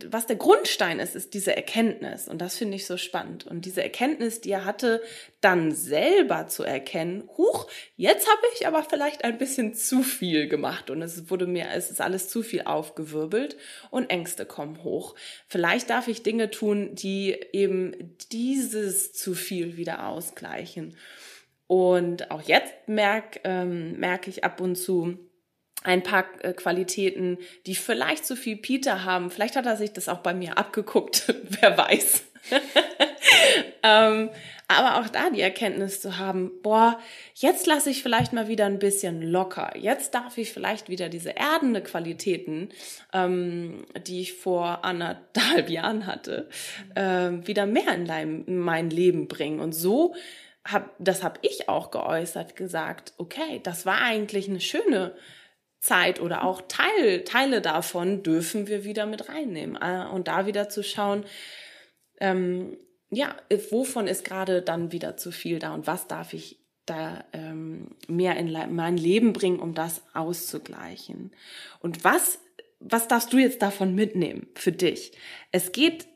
was 0.09 0.27
der 0.27 0.37
Grundstein 0.37 0.99
ist, 0.99 1.15
ist 1.15 1.35
diese 1.35 1.55
Erkenntnis. 1.55 2.27
Und 2.27 2.41
das 2.41 2.57
finde 2.57 2.77
ich 2.77 2.87
so 2.87 2.97
spannend. 2.97 3.47
Und 3.47 3.65
diese 3.65 3.83
Erkenntnis, 3.83 4.41
die 4.41 4.51
er 4.51 4.65
hatte, 4.65 5.03
dann 5.41 5.73
selber 5.73 6.49
zu 6.49 6.65
erkennen, 6.65 7.29
huch, 7.39 7.69
jetzt 7.97 8.29
habe 8.29 8.43
ich 8.55 8.67
aber 8.67 8.83
vielleicht 8.83 9.25
ein 9.25 9.39
bisschen 9.39 9.75
zu 9.75 10.03
viel 10.03 10.49
gemacht 10.49 10.91
und 10.91 11.01
es 11.01 11.31
wurde 11.31 11.47
mir, 11.47 11.69
es 11.75 11.91
ist 11.91 12.01
alles 12.01 12.29
zu 12.29 12.43
viel 12.43 12.63
aufgewirbelt 12.63 13.57
und 13.91 14.11
Ängste 14.11 14.45
kommen 14.45 14.83
hoch. 14.83 15.15
Vielleicht 15.47 15.89
darf 15.89 16.09
ich 16.09 16.23
Dinge 16.23 16.51
tun, 16.51 16.95
die 16.95 17.39
eben 17.53 18.17
dieses 18.33 19.13
zu 19.13 19.35
viel 19.35 19.77
wieder 19.77 20.09
ausgleichen. 20.09 20.97
Und 21.69 22.33
auch 22.33 22.43
jetzt 22.43 22.75
merke 22.89 23.41
ähm, 23.45 23.99
merke 24.01 24.29
ich 24.29 24.43
ab 24.43 24.61
und 24.61 24.75
zu, 24.75 25.30
ein 25.83 26.03
paar 26.03 26.25
äh, 26.43 26.53
Qualitäten, 26.53 27.39
die 27.67 27.75
vielleicht 27.75 28.27
zu 28.27 28.37
viel 28.37 28.57
Peter 28.57 29.05
haben. 29.05 29.31
Vielleicht 29.31 29.57
hat 29.57 29.67
er 29.67 29.77
sich 29.77 29.93
das 29.93 30.09
auch 30.09 30.19
bei 30.19 30.35
mir 30.35 30.59
abgeguckt, 30.59 31.35
wer 31.61 31.77
weiß. 31.77 32.25
ähm, 33.83 34.31
aber 34.69 35.01
auch 35.01 35.09
da 35.09 35.31
die 35.31 35.41
Erkenntnis 35.41 36.01
zu 36.01 36.17
haben, 36.19 36.53
boah, 36.63 37.01
jetzt 37.35 37.67
lasse 37.67 37.91
ich 37.91 38.05
vielleicht 38.05 38.33
mal 38.33 38.47
wieder 38.47 38.67
ein 38.67 38.79
bisschen 38.79 39.21
locker. 39.21 39.77
Jetzt 39.77 40.15
darf 40.15 40.39
ich 40.39 40.53
vielleicht 40.53 40.89
wieder 40.89 41.09
diese 41.09 41.31
erdende 41.31 41.83
Qualitäten, 41.83 42.69
ähm, 43.13 43.85
die 44.07 44.21
ich 44.21 44.35
vor 44.35 44.85
anderthalb 44.85 45.71
Jahren 45.71 46.07
hatte, 46.07 46.49
ähm, 46.95 47.47
wieder 47.49 47.67
mehr 47.67 47.93
in, 47.95 48.61
mein 48.61 48.91
Leben 48.91 49.27
bringen. 49.27 49.59
Und 49.59 49.73
so 49.73 50.15
hab, 50.65 50.95
das 50.99 51.25
habe 51.25 51.41
ich 51.43 51.69
auch 51.69 51.91
geäußert, 51.91 52.55
gesagt, 52.55 53.15
okay, 53.19 53.61
das 53.65 53.87
war 53.87 54.01
eigentlich 54.01 54.49
eine 54.49 54.61
schöne 54.61 55.15
Zeit 55.81 56.21
oder 56.21 56.45
auch 56.45 56.63
Teil, 56.69 57.25
Teile 57.25 57.61
davon 57.61 58.23
dürfen 58.23 58.67
wir 58.69 58.85
wieder 58.85 59.07
mit 59.07 59.29
reinnehmen 59.29 59.79
äh, 59.81 60.07
und 60.13 60.29
da 60.29 60.47
wieder 60.47 60.69
zu 60.69 60.83
schauen, 60.83 61.25
ähm, 62.21 62.77
ja, 63.11 63.35
wovon 63.71 64.07
ist 64.07 64.25
gerade 64.25 64.63
dann 64.63 64.93
wieder 64.93 65.17
zu 65.17 65.33
viel 65.33 65.59
da 65.59 65.75
und 65.75 65.87
was 65.87 66.07
darf 66.07 66.33
ich 66.33 66.61
da 66.87 67.25
ähm, 67.33 67.89
mehr 68.09 68.37
in 68.37 68.53
mein 68.75 68.97
Leben 68.97 69.33
bringen, 69.33 69.61
um 69.61 69.75
das 69.75 70.03
auszugleichen. 70.13 71.31
Und 71.81 72.05
was, 72.05 72.41
was 72.81 73.09
darfst 73.09 73.33
du 73.33 73.39
jetzt 73.39 73.63
davon 73.63 73.95
mitnehmen 73.95 74.49
für 74.55 74.73
dich? 74.73 75.13
Es 75.53 75.73
geht 75.73 76.09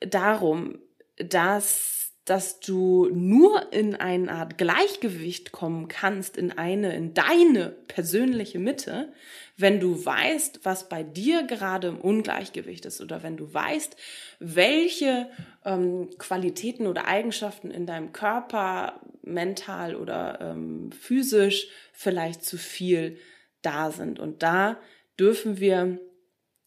darum, 0.00 0.78
dass 1.16 2.01
dass 2.24 2.60
du 2.60 3.08
nur 3.12 3.72
in 3.72 3.96
eine 3.96 4.30
Art 4.30 4.56
Gleichgewicht 4.56 5.50
kommen 5.50 5.88
kannst, 5.88 6.36
in 6.36 6.52
eine, 6.52 6.94
in 6.94 7.14
deine 7.14 7.70
persönliche 7.88 8.60
Mitte, 8.60 9.12
wenn 9.56 9.80
du 9.80 10.04
weißt, 10.04 10.60
was 10.62 10.88
bei 10.88 11.02
dir 11.02 11.42
gerade 11.42 11.88
im 11.88 12.00
Ungleichgewicht 12.00 12.84
ist 12.86 13.00
oder 13.00 13.24
wenn 13.24 13.36
du 13.36 13.52
weißt, 13.52 13.96
welche 14.38 15.30
ähm, 15.64 16.10
Qualitäten 16.18 16.86
oder 16.86 17.08
Eigenschaften 17.08 17.70
in 17.72 17.86
deinem 17.86 18.12
Körper, 18.12 19.00
mental 19.22 19.96
oder 19.96 20.40
ähm, 20.40 20.90
physisch 20.92 21.68
vielleicht 21.92 22.44
zu 22.44 22.56
viel 22.56 23.18
da 23.62 23.90
sind. 23.90 24.20
Und 24.20 24.42
da 24.42 24.78
dürfen 25.18 25.58
wir 25.58 25.98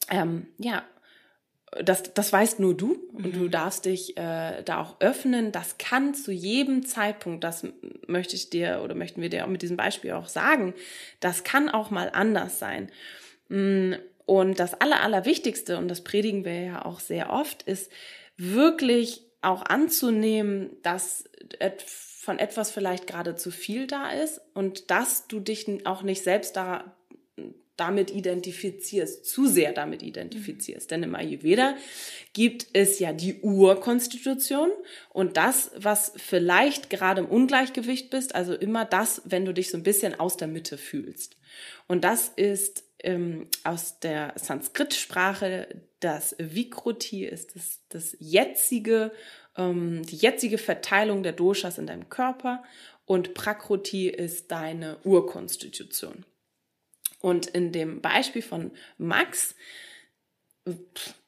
ähm, 0.10 0.48
ja 0.58 0.84
das, 1.84 2.14
das 2.14 2.32
weißt 2.32 2.60
nur 2.60 2.76
du 2.76 2.98
und 3.14 3.36
mhm. 3.36 3.40
du 3.40 3.48
darfst 3.50 3.86
dich 3.86 4.18
äh, 4.18 4.64
da 4.64 4.82
auch 4.82 4.96
öffnen. 5.00 5.52
Das 5.52 5.78
kann 5.78 6.14
zu 6.14 6.32
jedem 6.32 6.86
Zeitpunkt, 6.86 7.44
das 7.44 7.68
möchte 8.08 8.36
ich 8.36 8.50
dir 8.50 8.82
oder 8.84 8.96
möchten 8.96 9.22
wir 9.22 9.30
dir 9.30 9.46
auch 9.46 9.50
mit 9.50 9.62
diesem 9.62 9.78
Beispiel 9.78 10.12
auch 10.12 10.28
sagen, 10.28 10.74
das 11.20 11.44
kann 11.44 11.70
auch 11.70 11.90
mal 11.90 12.10
anders 12.14 12.60
sein. 12.60 12.92
Mm, 13.50 13.94
und 14.26 14.60
das 14.60 14.74
Aller, 14.82 15.02
Allerwichtigste, 15.02 15.78
und 15.78 15.88
das 15.88 16.04
predigen 16.04 16.46
wir 16.46 16.62
ja 16.62 16.86
auch 16.86 17.00
sehr 17.00 17.30
oft, 17.30 17.64
ist 17.64 17.92
wirklich 18.38 19.24
auch 19.42 19.64
anzunehmen, 19.64 20.72
dass 20.82 21.26
von 22.26 22.40
etwas 22.40 22.72
vielleicht 22.72 23.06
gerade 23.06 23.36
zu 23.36 23.52
viel 23.52 23.86
da 23.86 24.10
ist 24.10 24.42
und 24.56 24.90
dass 24.90 25.28
du 25.28 25.40
dich 25.40 25.86
auch 25.86 26.02
nicht 26.02 26.24
selbst 26.24 26.56
da 26.56 26.96
damit 27.78 28.12
identifizierst, 28.12 29.26
zu 29.26 29.48
sehr 29.48 29.74
damit 29.74 30.02
identifizierst. 30.02 30.90
Denn 30.92 31.04
im 31.04 31.16
Ayurveda 31.16 31.76
gibt 32.34 32.68
es 32.74 33.00
ja 33.00 33.14
die 33.14 33.42
Urkonstitution 33.42 34.70
und 35.10 35.38
das, 35.38 35.72
was 35.76 36.14
vielleicht 36.16 36.90
gerade 36.90 37.22
im 37.22 37.28
Ungleichgewicht 37.28 38.10
bist, 38.10 38.34
also 38.36 38.54
immer 38.54 38.86
das, 38.86 39.22
wenn 39.26 39.46
du 39.46 39.54
dich 39.54 39.70
so 39.70 39.78
ein 39.78 39.84
bisschen 39.84 40.20
aus 40.20 40.38
der 40.38 40.48
Mitte 40.48 40.78
fühlst. 40.78 41.38
Und 41.88 42.04
das 42.04 42.30
ist 42.36 42.84
ähm, 43.04 43.48
aus 43.64 44.00
der 44.00 44.34
Sanskrit-Sprache. 44.36 45.68
Das 46.00 46.36
Vikruti 46.40 47.26
ist 47.26 47.56
das, 47.56 47.80
das 47.90 48.18
jetzige, 48.20 49.12
ähm, 49.58 50.04
die 50.06 50.18
jetzige 50.18 50.58
Verteilung 50.58 51.24
der 51.24 51.34
Doshas 51.34 51.78
in 51.78 51.88
deinem 51.88 52.10
Körper 52.10 52.64
und 53.06 53.34
Prakruti 53.34 54.10
ist 54.10 54.52
deine 54.52 54.98
Urkonstitution. 55.04 56.26
Und 57.26 57.48
in 57.48 57.72
dem 57.72 58.02
Beispiel 58.02 58.44
von 58.44 58.70
Max 59.00 59.56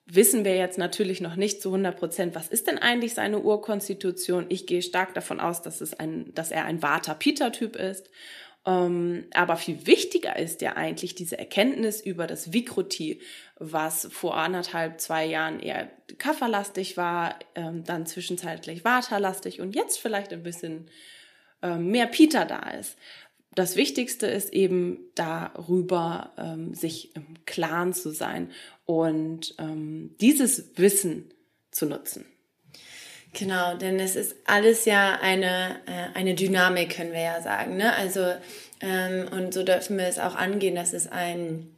wissen 0.05 0.45
wir 0.45 0.55
jetzt 0.55 0.77
natürlich 0.77 1.21
noch 1.21 1.35
nicht 1.35 1.59
zu 1.59 1.69
100 1.69 1.97
Prozent, 1.97 2.35
was 2.35 2.49
ist 2.49 2.67
denn 2.67 2.77
eigentlich 2.77 3.15
seine 3.15 3.39
Urkonstitution. 3.39 4.45
Ich 4.49 4.67
gehe 4.67 4.83
stark 4.83 5.15
davon 5.15 5.39
aus, 5.39 5.63
dass, 5.63 5.81
es 5.81 5.95
ein, 5.95 6.35
dass 6.35 6.51
er 6.51 6.65
ein 6.65 6.83
Vata-Pita-Typ 6.83 7.75
ist. 7.75 8.11
Ähm, 8.67 9.25
aber 9.33 9.55
viel 9.55 9.87
wichtiger 9.87 10.37
ist 10.37 10.61
ja 10.61 10.73
eigentlich 10.73 11.15
diese 11.15 11.39
Erkenntnis 11.39 11.99
über 11.99 12.27
das 12.27 12.53
Vikruti, 12.53 13.19
was 13.57 14.07
vor 14.11 14.37
anderthalb, 14.37 15.01
zwei 15.01 15.25
Jahren 15.25 15.59
eher 15.59 15.89
kafferlastig 16.19 16.95
war, 16.97 17.39
ähm, 17.55 17.83
dann 17.85 18.05
zwischenzeitlich 18.05 18.85
Vata-lastig 18.85 19.61
und 19.61 19.75
jetzt 19.75 19.97
vielleicht 19.97 20.31
ein 20.31 20.43
bisschen 20.43 20.91
ähm, 21.63 21.87
mehr 21.87 22.05
Pita 22.05 22.45
da 22.45 22.69
ist. 22.69 22.97
Das 23.57 23.75
Wichtigste 23.75 24.27
ist 24.27 24.53
eben 24.53 24.99
darüber, 25.15 26.29
ähm, 26.37 26.75
sich 26.75 27.15
im 27.15 27.25
Klaren 27.47 27.91
zu 27.91 28.11
sein 28.11 28.51
und 28.85 29.55
ähm, 29.57 30.15
dieses 30.21 30.77
Wissen 30.77 31.31
zu 31.71 31.87
nutzen. 31.87 32.27
Genau, 33.33 33.75
denn 33.75 33.99
es 33.99 34.15
ist 34.15 34.35
alles 34.45 34.85
ja 34.85 35.17
eine, 35.21 35.79
äh, 35.87 36.15
eine 36.15 36.35
Dynamik, 36.35 36.97
können 36.97 37.13
wir 37.13 37.21
ja 37.21 37.41
sagen. 37.41 37.77
Ne? 37.77 37.95
Also, 37.95 38.31
ähm, 38.79 39.27
und 39.31 39.55
so 39.55 39.63
dürfen 39.63 39.97
wir 39.97 40.05
es 40.05 40.19
auch 40.19 40.35
angehen, 40.35 40.75
dass 40.75 40.93
es 40.93 41.07
ein, 41.07 41.75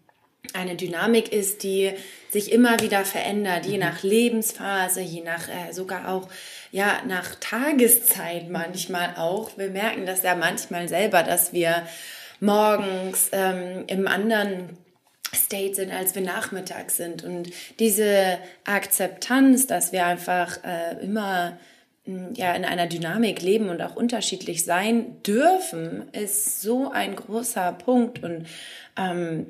eine 0.53 0.75
Dynamik 0.75 1.31
ist, 1.31 1.63
die 1.63 1.93
sich 2.29 2.51
immer 2.51 2.81
wieder 2.81 3.05
verändert, 3.05 3.65
je 3.65 3.75
mhm. 3.75 3.83
nach 3.83 4.03
Lebensphase, 4.03 4.99
je 4.99 5.21
nach 5.21 5.47
äh, 5.47 5.71
sogar 5.71 6.09
auch 6.09 6.27
ja 6.71 7.01
nach 7.07 7.35
Tageszeit 7.35 8.49
manchmal 8.49 9.15
auch. 9.17 9.57
Wir 9.57 9.69
merken 9.69 10.05
das 10.05 10.23
ja 10.23 10.35
manchmal 10.35 10.87
selber, 10.87 11.23
dass 11.23 11.53
wir 11.53 11.83
morgens 12.39 13.29
ähm, 13.31 13.83
im 13.87 14.07
anderen 14.07 14.77
State 15.33 15.75
sind, 15.75 15.91
als 15.91 16.15
wir 16.15 16.21
nachmittags 16.21 16.97
sind. 16.97 17.23
Und 17.23 17.49
diese 17.79 18.39
Akzeptanz, 18.65 19.67
dass 19.67 19.91
wir 19.91 20.05
einfach 20.05 20.63
äh, 20.63 21.03
immer 21.03 21.57
hm, 22.05 22.33
ja, 22.33 22.53
in 22.53 22.65
einer 22.65 22.87
Dynamik 22.87 23.41
leben 23.41 23.69
und 23.69 23.81
auch 23.81 23.95
unterschiedlich 23.95 24.63
sein 24.65 25.21
dürfen, 25.23 26.09
ist 26.13 26.61
so 26.61 26.91
ein 26.91 27.15
großer 27.15 27.73
Punkt. 27.73 28.23
Und 28.23 28.47
ähm, 28.97 29.47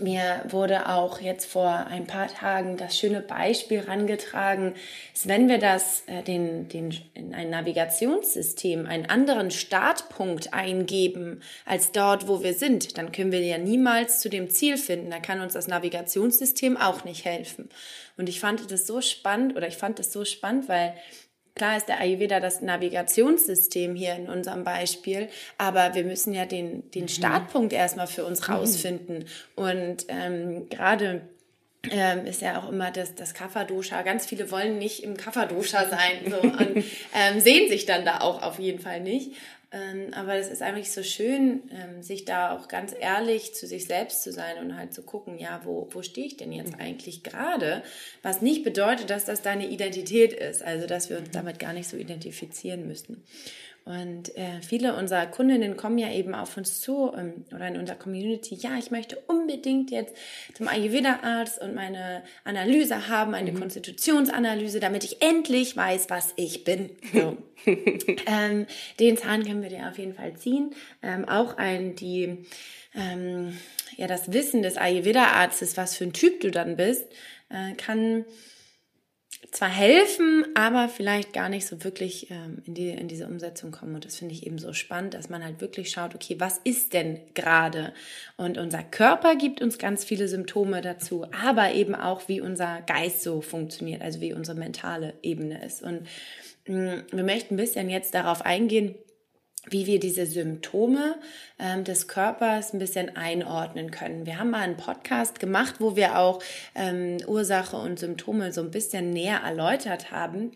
mir 0.00 0.44
wurde 0.48 0.88
auch 0.88 1.20
jetzt 1.20 1.46
vor 1.46 1.68
ein 1.68 2.06
paar 2.06 2.28
Tagen 2.28 2.76
das 2.76 2.98
schöne 2.98 3.20
Beispiel 3.20 3.80
rangetragen, 3.80 4.74
ist, 5.14 5.28
wenn 5.28 5.48
wir 5.48 5.58
das, 5.58 6.02
äh, 6.06 6.22
den, 6.22 6.68
den, 6.68 6.94
in 7.14 7.34
ein 7.34 7.50
Navigationssystem 7.50 8.86
einen 8.86 9.06
anderen 9.06 9.50
Startpunkt 9.50 10.52
eingeben 10.54 11.42
als 11.64 11.92
dort, 11.92 12.28
wo 12.28 12.42
wir 12.42 12.54
sind, 12.54 12.98
dann 12.98 13.12
können 13.12 13.32
wir 13.32 13.40
ja 13.40 13.58
niemals 13.58 14.20
zu 14.20 14.28
dem 14.28 14.50
Ziel 14.50 14.76
finden. 14.76 15.10
Da 15.10 15.18
kann 15.18 15.40
uns 15.40 15.54
das 15.54 15.68
Navigationssystem 15.68 16.76
auch 16.76 17.04
nicht 17.04 17.24
helfen. 17.24 17.68
Und 18.16 18.28
ich 18.28 18.40
fand 18.40 18.70
das 18.70 18.86
so 18.86 19.00
spannend 19.00 19.56
oder 19.56 19.68
ich 19.68 19.76
fand 19.76 19.98
das 19.98 20.12
so 20.12 20.24
spannend, 20.24 20.68
weil 20.68 20.94
Klar 21.54 21.76
ist 21.76 21.88
der 21.88 22.00
Ayurveda 22.00 22.40
das 22.40 22.60
Navigationssystem 22.60 23.94
hier 23.94 24.14
in 24.14 24.28
unserem 24.28 24.64
Beispiel, 24.64 25.28
aber 25.58 25.94
wir 25.94 26.04
müssen 26.04 26.32
ja 26.32 26.46
den, 26.46 26.90
den 26.92 27.02
mhm. 27.02 27.08
Startpunkt 27.08 27.72
erstmal 27.72 28.06
für 28.06 28.24
uns 28.24 28.46
mhm. 28.46 28.54
rausfinden. 28.54 29.24
Und 29.56 30.06
ähm, 30.08 30.68
gerade 30.68 31.22
ähm, 31.90 32.26
ist 32.26 32.42
ja 32.42 32.60
auch 32.60 32.68
immer 32.68 32.90
das, 32.90 33.14
das 33.14 33.34
Kapha-Dosha. 33.34 34.02
Ganz 34.02 34.26
viele 34.26 34.50
wollen 34.50 34.78
nicht 34.78 35.02
im 35.02 35.16
Kapha-Dosha 35.16 35.88
sein 35.88 36.30
so, 36.30 36.40
und 36.40 36.84
ähm, 37.14 37.40
sehen 37.40 37.68
sich 37.68 37.86
dann 37.86 38.04
da 38.04 38.20
auch 38.20 38.42
auf 38.42 38.58
jeden 38.58 38.80
Fall 38.80 39.00
nicht. 39.00 39.32
Ähm, 39.72 40.12
aber 40.14 40.34
es 40.34 40.48
ist 40.48 40.62
eigentlich 40.62 40.90
so 40.90 41.04
schön, 41.04 41.70
ähm, 41.70 42.02
sich 42.02 42.24
da 42.24 42.56
auch 42.56 42.66
ganz 42.66 42.92
ehrlich 42.98 43.54
zu 43.54 43.68
sich 43.68 43.86
selbst 43.86 44.24
zu 44.24 44.32
sein 44.32 44.58
und 44.58 44.76
halt 44.76 44.92
zu 44.92 45.02
gucken, 45.02 45.38
ja, 45.38 45.60
wo, 45.64 45.88
wo 45.92 46.02
stehe 46.02 46.26
ich 46.26 46.36
denn 46.36 46.50
jetzt 46.50 46.74
eigentlich 46.80 47.22
gerade? 47.22 47.84
Was 48.22 48.42
nicht 48.42 48.64
bedeutet, 48.64 49.10
dass 49.10 49.24
das 49.24 49.42
deine 49.42 49.68
Identität 49.68 50.32
ist, 50.32 50.62
also 50.62 50.88
dass 50.88 51.08
wir 51.08 51.18
uns 51.18 51.30
damit 51.30 51.60
gar 51.60 51.72
nicht 51.72 51.88
so 51.88 51.96
identifizieren 51.96 52.88
müssen. 52.88 53.22
Und 53.84 54.36
äh, 54.36 54.60
viele 54.60 54.94
unserer 54.94 55.26
Kundinnen 55.26 55.76
kommen 55.76 55.98
ja 55.98 56.12
eben 56.12 56.34
auf 56.34 56.56
uns 56.56 56.80
zu 56.80 57.12
ähm, 57.16 57.44
oder 57.54 57.66
in 57.68 57.78
unserer 57.78 57.96
Community, 57.96 58.54
ja, 58.54 58.78
ich 58.78 58.90
möchte 58.90 59.16
unbedingt 59.26 59.90
jetzt 59.90 60.14
zum 60.54 60.68
Ayurveda-Arzt 60.68 61.60
und 61.60 61.74
meine 61.74 62.22
Analyse 62.44 63.08
haben, 63.08 63.34
eine 63.34 63.52
mhm. 63.52 63.60
Konstitutionsanalyse, 63.60 64.80
damit 64.80 65.04
ich 65.04 65.22
endlich 65.22 65.76
weiß, 65.76 66.10
was 66.10 66.32
ich 66.36 66.64
bin. 66.64 66.90
So. 67.12 67.36
ähm, 67.66 68.66
den 68.98 69.16
Zahn 69.16 69.44
können 69.44 69.62
wir 69.62 69.70
dir 69.70 69.88
auf 69.88 69.98
jeden 69.98 70.14
Fall 70.14 70.34
ziehen. 70.34 70.74
Ähm, 71.02 71.26
auch 71.28 71.56
ein, 71.56 71.96
die, 71.96 72.38
ähm, 72.94 73.58
ja, 73.96 74.06
das 74.06 74.32
Wissen 74.32 74.62
des 74.62 74.76
Ayurveda-Arztes, 74.76 75.76
was 75.76 75.96
für 75.96 76.04
ein 76.04 76.12
Typ 76.12 76.40
du 76.40 76.50
dann 76.50 76.76
bist, 76.76 77.06
äh, 77.48 77.74
kann 77.74 78.24
zwar 79.50 79.68
helfen, 79.68 80.46
aber 80.54 80.88
vielleicht 80.88 81.32
gar 81.32 81.48
nicht 81.48 81.66
so 81.66 81.82
wirklich 81.82 82.30
ähm, 82.30 82.62
in, 82.66 82.74
die, 82.74 82.90
in 82.90 83.08
diese 83.08 83.26
Umsetzung 83.26 83.72
kommen. 83.72 83.94
Und 83.94 84.04
das 84.04 84.16
finde 84.16 84.34
ich 84.34 84.46
eben 84.46 84.58
so 84.58 84.72
spannend, 84.72 85.14
dass 85.14 85.28
man 85.28 85.44
halt 85.44 85.60
wirklich 85.60 85.90
schaut, 85.90 86.14
okay, 86.14 86.36
was 86.38 86.58
ist 86.62 86.92
denn 86.92 87.20
gerade? 87.34 87.92
Und 88.36 88.58
unser 88.58 88.82
Körper 88.82 89.34
gibt 89.34 89.60
uns 89.60 89.78
ganz 89.78 90.04
viele 90.04 90.28
Symptome 90.28 90.80
dazu, 90.82 91.26
aber 91.32 91.72
eben 91.72 91.94
auch, 91.94 92.28
wie 92.28 92.40
unser 92.40 92.82
Geist 92.82 93.22
so 93.22 93.40
funktioniert, 93.40 94.02
also 94.02 94.20
wie 94.20 94.32
unsere 94.32 94.56
mentale 94.56 95.14
Ebene 95.22 95.64
ist. 95.64 95.82
Und 95.82 96.06
mh, 96.66 96.96
mm, 96.96 97.02
wir 97.12 97.24
möchten 97.24 97.54
ein 97.54 97.58
bisschen 97.58 97.90
jetzt 97.90 98.14
darauf 98.14 98.42
eingehen, 98.42 98.94
wie 99.68 99.86
wir 99.86 100.00
diese 100.00 100.26
Symptome 100.26 101.16
ähm, 101.58 101.84
des 101.84 102.08
Körpers 102.08 102.72
ein 102.72 102.78
bisschen 102.78 103.16
einordnen 103.16 103.90
können. 103.90 104.24
Wir 104.24 104.38
haben 104.38 104.50
mal 104.50 104.62
einen 104.62 104.76
Podcast 104.76 105.38
gemacht, 105.38 105.76
wo 105.78 105.96
wir 105.96 106.18
auch 106.18 106.42
ähm, 106.74 107.18
Ursache 107.26 107.76
und 107.76 107.98
Symptome 107.98 108.52
so 108.52 108.62
ein 108.62 108.70
bisschen 108.70 109.10
näher 109.10 109.42
erläutert 109.44 110.10
haben 110.10 110.52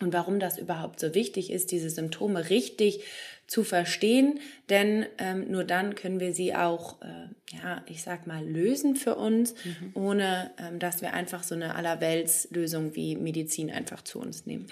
und 0.00 0.12
warum 0.12 0.40
das 0.40 0.58
überhaupt 0.58 0.98
so 0.98 1.14
wichtig 1.14 1.52
ist, 1.52 1.70
diese 1.70 1.88
Symptome 1.88 2.50
richtig 2.50 3.04
zu 3.46 3.64
verstehen, 3.64 4.40
denn 4.70 5.06
ähm, 5.18 5.50
nur 5.50 5.64
dann 5.64 5.94
können 5.94 6.20
wir 6.20 6.32
sie 6.32 6.54
auch, 6.54 7.00
äh, 7.02 7.56
ja, 7.56 7.84
ich 7.86 8.02
sag 8.02 8.26
mal, 8.26 8.44
lösen 8.44 8.96
für 8.96 9.14
uns, 9.14 9.54
mhm. 9.64 9.90
ohne 9.94 10.50
ähm, 10.58 10.78
dass 10.78 11.02
wir 11.02 11.12
einfach 11.12 11.42
so 11.42 11.54
eine 11.54 11.74
Allerweltslösung 11.74 12.94
wie 12.94 13.14
Medizin 13.16 13.70
einfach 13.70 14.02
zu 14.02 14.20
uns 14.20 14.46
nehmen. 14.46 14.66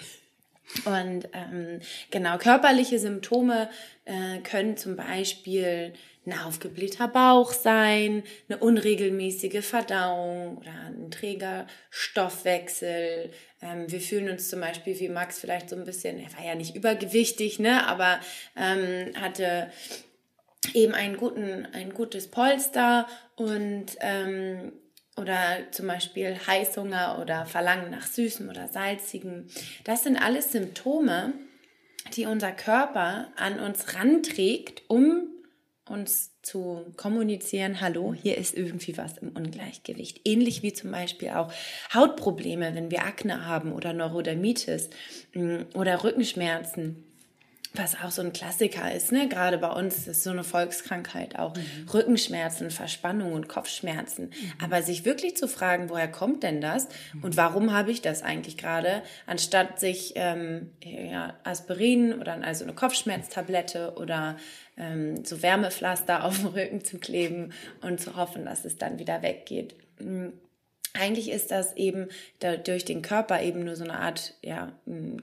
Und 0.85 1.27
ähm, 1.33 1.79
genau, 2.11 2.37
körperliche 2.37 2.97
Symptome 2.97 3.69
äh, 4.05 4.39
können 4.39 4.77
zum 4.77 4.95
Beispiel 4.95 5.93
ein 6.25 6.37
aufgeblähter 6.37 7.07
Bauch 7.07 7.51
sein, 7.51 8.23
eine 8.47 8.59
unregelmäßige 8.59 9.65
Verdauung 9.65 10.57
oder 10.57 10.71
ein 10.87 11.09
träger 11.09 11.67
Stoffwechsel. 11.89 13.31
Ähm, 13.61 13.91
wir 13.91 13.99
fühlen 13.99 14.29
uns 14.29 14.49
zum 14.49 14.61
Beispiel 14.61 14.99
wie 14.99 15.09
Max 15.09 15.39
vielleicht 15.39 15.69
so 15.69 15.75
ein 15.75 15.83
bisschen, 15.83 16.19
er 16.19 16.31
war 16.37 16.45
ja 16.45 16.55
nicht 16.55 16.75
übergewichtig, 16.75 17.59
ne, 17.59 17.87
aber 17.87 18.19
ähm, 18.55 19.13
hatte 19.19 19.71
eben 20.73 20.93
einen 20.93 21.17
guten, 21.17 21.67
ein 21.73 21.93
gutes 21.93 22.29
Polster 22.29 23.07
und 23.35 23.87
ähm, 23.99 24.71
oder 25.17 25.57
zum 25.71 25.87
Beispiel 25.87 26.37
Heißhunger 26.47 27.19
oder 27.21 27.45
Verlangen 27.45 27.91
nach 27.91 28.07
Süßem 28.07 28.49
oder 28.49 28.67
Salzigem. 28.67 29.47
Das 29.83 30.03
sind 30.03 30.17
alles 30.17 30.51
Symptome, 30.51 31.33
die 32.15 32.25
unser 32.25 32.51
Körper 32.51 33.27
an 33.35 33.59
uns 33.59 33.95
ranträgt, 33.95 34.83
um 34.87 35.27
uns 35.87 36.31
zu 36.41 36.93
kommunizieren, 36.95 37.81
hallo, 37.81 38.13
hier 38.13 38.37
ist 38.37 38.55
irgendwie 38.55 38.97
was 38.97 39.17
im 39.17 39.29
Ungleichgewicht. 39.29 40.21
Ähnlich 40.25 40.63
wie 40.63 40.73
zum 40.73 40.91
Beispiel 40.91 41.29
auch 41.29 41.51
Hautprobleme, 41.93 42.73
wenn 42.73 42.89
wir 42.89 43.03
Akne 43.03 43.45
haben 43.45 43.73
oder 43.73 43.93
Neurodermitis 43.93 44.89
mm, 45.33 45.75
oder 45.75 46.03
Rückenschmerzen 46.03 47.10
was 47.73 47.95
auch 48.01 48.11
so 48.11 48.21
ein 48.21 48.33
Klassiker 48.33 48.93
ist, 48.93 49.13
ne? 49.13 49.29
Gerade 49.29 49.57
bei 49.57 49.69
uns 49.69 50.05
ist 50.05 50.23
so 50.23 50.29
eine 50.29 50.43
Volkskrankheit 50.43 51.39
auch 51.39 51.55
mhm. 51.55 51.87
Rückenschmerzen, 51.93 52.69
Verspannung 52.69 53.31
und 53.31 53.47
Kopfschmerzen. 53.47 54.25
Mhm. 54.25 54.53
Aber 54.61 54.81
sich 54.81 55.05
wirklich 55.05 55.37
zu 55.37 55.47
fragen, 55.47 55.89
woher 55.89 56.09
kommt 56.09 56.43
denn 56.43 56.59
das 56.59 56.89
mhm. 57.13 57.23
und 57.23 57.37
warum 57.37 57.71
habe 57.71 57.91
ich 57.91 58.01
das 58.01 58.23
eigentlich 58.23 58.57
gerade, 58.57 59.03
anstatt 59.25 59.79
sich 59.79 60.13
ähm, 60.15 60.71
ja, 60.83 61.35
Aspirin 61.43 62.19
oder 62.19 62.43
also 62.43 62.65
eine 62.65 62.73
Kopfschmerztablette 62.73 63.93
oder 63.95 64.35
ähm, 64.77 65.23
so 65.23 65.41
Wärmepflaster 65.41 66.23
auf 66.25 66.39
dem 66.39 66.47
Rücken 66.47 66.83
zu 66.83 66.97
kleben 66.97 67.53
und 67.81 68.01
zu 68.01 68.17
hoffen, 68.17 68.45
dass 68.45 68.65
es 68.65 68.77
dann 68.77 68.99
wieder 68.99 69.21
weggeht. 69.21 69.75
Eigentlich 70.93 71.31
ist 71.31 71.51
das 71.51 71.75
eben 71.77 72.07
da, 72.39 72.57
durch 72.57 72.83
den 72.83 73.01
Körper 73.01 73.41
eben 73.41 73.63
nur 73.63 73.75
so 73.75 73.85
eine 73.85 73.99
Art 73.99 74.33
ja, 74.41 74.73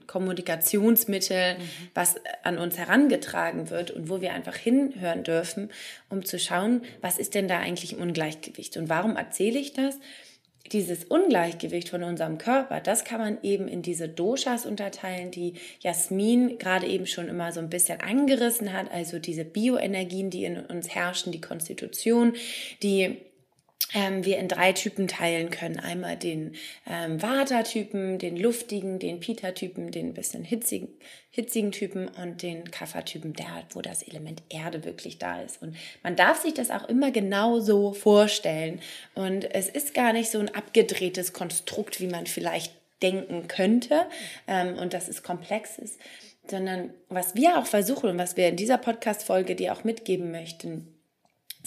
Kommunikationsmittel, 0.07 1.55
mhm. 1.55 1.61
was 1.93 2.15
an 2.43 2.57
uns 2.57 2.77
herangetragen 2.77 3.69
wird 3.69 3.91
und 3.91 4.09
wo 4.09 4.19
wir 4.19 4.33
einfach 4.33 4.55
hinhören 4.55 5.23
dürfen, 5.23 5.69
um 6.09 6.25
zu 6.25 6.39
schauen, 6.39 6.81
was 7.01 7.19
ist 7.19 7.35
denn 7.35 7.47
da 7.47 7.59
eigentlich 7.59 7.93
im 7.93 8.01
Ungleichgewicht 8.01 8.77
und 8.77 8.89
warum 8.89 9.15
erzähle 9.15 9.59
ich 9.59 9.73
das? 9.73 9.99
Dieses 10.71 11.05
Ungleichgewicht 11.05 11.89
von 11.89 12.03
unserem 12.03 12.37
Körper, 12.37 12.79
das 12.79 13.03
kann 13.03 13.19
man 13.19 13.37
eben 13.43 13.67
in 13.67 13.81
diese 13.81 14.09
Doshas 14.09 14.65
unterteilen, 14.65 15.31
die 15.31 15.53
Jasmin 15.79 16.57
gerade 16.57 16.85
eben 16.85 17.07
schon 17.07 17.27
immer 17.27 17.51
so 17.51 17.59
ein 17.59 17.69
bisschen 17.69 18.01
angerissen 18.01 18.73
hat, 18.73 18.91
also 18.91 19.19
diese 19.19 19.45
Bioenergien, 19.45 20.29
die 20.29 20.45
in 20.45 20.59
uns 20.59 20.89
herrschen, 20.89 21.31
die 21.31 21.41
Konstitution, 21.41 22.33
die 22.83 23.17
ähm, 23.93 24.23
wir 24.25 24.37
in 24.37 24.47
drei 24.47 24.73
Typen 24.73 25.07
teilen 25.07 25.49
können. 25.49 25.79
Einmal 25.79 26.15
den 26.15 26.55
ähm, 26.87 27.21
Vata-Typen, 27.21 28.19
den 28.19 28.37
luftigen, 28.37 28.99
den 28.99 29.19
Pita-Typen, 29.19 29.91
den 29.91 30.13
bisschen 30.13 30.43
hitzigen, 30.43 30.89
hitzigen 31.31 31.71
Typen 31.71 32.07
und 32.07 32.41
den 32.43 32.69
Kapha-Typen, 32.69 33.33
der, 33.33 33.63
wo 33.71 33.81
das 33.81 34.03
Element 34.03 34.43
Erde 34.49 34.85
wirklich 34.85 35.17
da 35.17 35.41
ist. 35.41 35.61
Und 35.61 35.75
man 36.03 36.15
darf 36.15 36.41
sich 36.41 36.53
das 36.53 36.69
auch 36.69 36.87
immer 36.87 37.11
genau 37.11 37.59
so 37.59 37.93
vorstellen. 37.93 38.79
Und 39.15 39.43
es 39.53 39.69
ist 39.69 39.93
gar 39.93 40.13
nicht 40.13 40.29
so 40.29 40.39
ein 40.39 40.53
abgedrehtes 40.53 41.33
Konstrukt, 41.33 41.99
wie 41.99 42.07
man 42.07 42.27
vielleicht 42.27 42.73
denken 43.01 43.47
könnte 43.47 44.05
ähm, 44.47 44.77
und 44.77 44.93
dass 44.93 45.07
es 45.07 45.23
komplex 45.23 45.77
ist, 45.79 45.99
sondern 46.47 46.93
was 47.07 47.35
wir 47.35 47.57
auch 47.57 47.65
versuchen 47.65 48.09
und 48.09 48.17
was 48.17 48.35
wir 48.35 48.49
in 48.49 48.57
dieser 48.57 48.77
Podcast-Folge 48.77 49.55
dir 49.55 49.73
auch 49.73 49.85
mitgeben 49.85 50.31
möchten, 50.31 50.98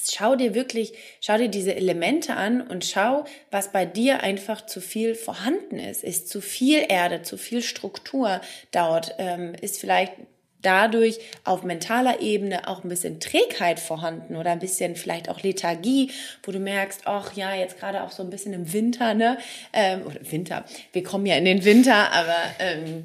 Schau 0.01 0.37
dir 0.37 0.55
wirklich, 0.55 0.95
schau 1.21 1.37
dir 1.37 1.49
diese 1.49 1.75
Elemente 1.75 2.35
an 2.35 2.63
und 2.63 2.85
schau, 2.85 3.25
was 3.51 3.73
bei 3.73 3.85
dir 3.85 4.23
einfach 4.23 4.65
zu 4.65 4.81
viel 4.81 5.15
vorhanden 5.15 5.79
ist. 5.79 6.03
Ist 6.03 6.29
zu 6.29 6.41
viel 6.41 6.85
Erde, 6.89 7.23
zu 7.23 7.37
viel 7.37 7.63
Struktur 7.63 8.41
dort, 8.71 9.15
ähm, 9.19 9.55
ist 9.61 9.79
vielleicht 9.79 10.15
dadurch 10.63 11.19
auf 11.45 11.63
mentaler 11.63 12.21
Ebene 12.21 12.69
auch 12.69 12.85
ein 12.85 12.89
bisschen 12.89 13.21
Trägheit 13.21 13.81
vorhanden 13.81 14.37
oder 14.37 14.53
ein 14.53 14.61
bisschen 14.61 14.97
vielleicht 14.97 15.29
auch 15.29 15.43
Lethargie, 15.43 16.11
wo 16.43 16.53
du 16.53 16.59
merkst, 16.59 17.03
ach 17.05 17.35
ja, 17.35 17.55
jetzt 17.55 17.79
gerade 17.79 18.03
auch 18.03 18.13
so 18.13 18.23
ein 18.23 18.31
bisschen 18.31 18.53
im 18.53 18.73
Winter, 18.73 19.15
ne? 19.15 19.39
Ähm, 19.73 20.07
oder 20.07 20.21
Winter, 20.31 20.65
wir 20.93 21.03
kommen 21.03 21.27
ja 21.27 21.37
in 21.37 21.45
den 21.45 21.65
Winter, 21.65 22.13
aber 22.13 22.37
ähm, 22.61 23.05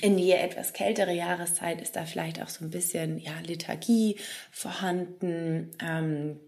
in 0.00 0.16
die 0.16 0.32
etwas 0.32 0.72
kältere 0.72 1.12
Jahreszeit 1.12 1.80
ist 1.80 1.96
da 1.96 2.04
vielleicht 2.04 2.42
auch 2.42 2.48
so 2.48 2.64
ein 2.64 2.70
bisschen 2.70 3.18
ja, 3.18 3.32
Lethargie 3.46 4.16
vorhanden. 4.50 5.70
Ähm, 5.82 6.40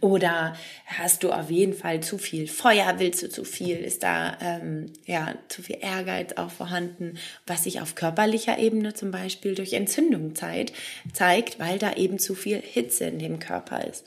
oder 0.00 0.54
hast 0.84 1.22
du 1.22 1.32
auf 1.32 1.50
jeden 1.50 1.72
Fall 1.72 2.00
zu 2.00 2.18
viel 2.18 2.48
Feuer, 2.48 2.98
willst 2.98 3.22
du 3.22 3.28
zu 3.28 3.44
viel, 3.44 3.76
ist 3.78 4.02
da 4.02 4.36
ähm, 4.40 4.92
ja 5.06 5.34
zu 5.48 5.62
viel 5.62 5.78
Ehrgeiz 5.80 6.34
auch 6.36 6.50
vorhanden, 6.50 7.18
was 7.46 7.64
sich 7.64 7.80
auf 7.80 7.94
körperlicher 7.94 8.58
Ebene 8.58 8.94
zum 8.94 9.10
Beispiel 9.10 9.54
durch 9.54 9.72
Entzündung 9.72 10.34
zeigt, 10.34 10.74
zeigt 11.12 11.58
weil 11.58 11.78
da 11.78 11.94
eben 11.94 12.18
zu 12.18 12.34
viel 12.34 12.60
Hitze 12.60 13.04
in 13.04 13.18
dem 13.18 13.38
Körper 13.38 13.86
ist. 13.86 14.04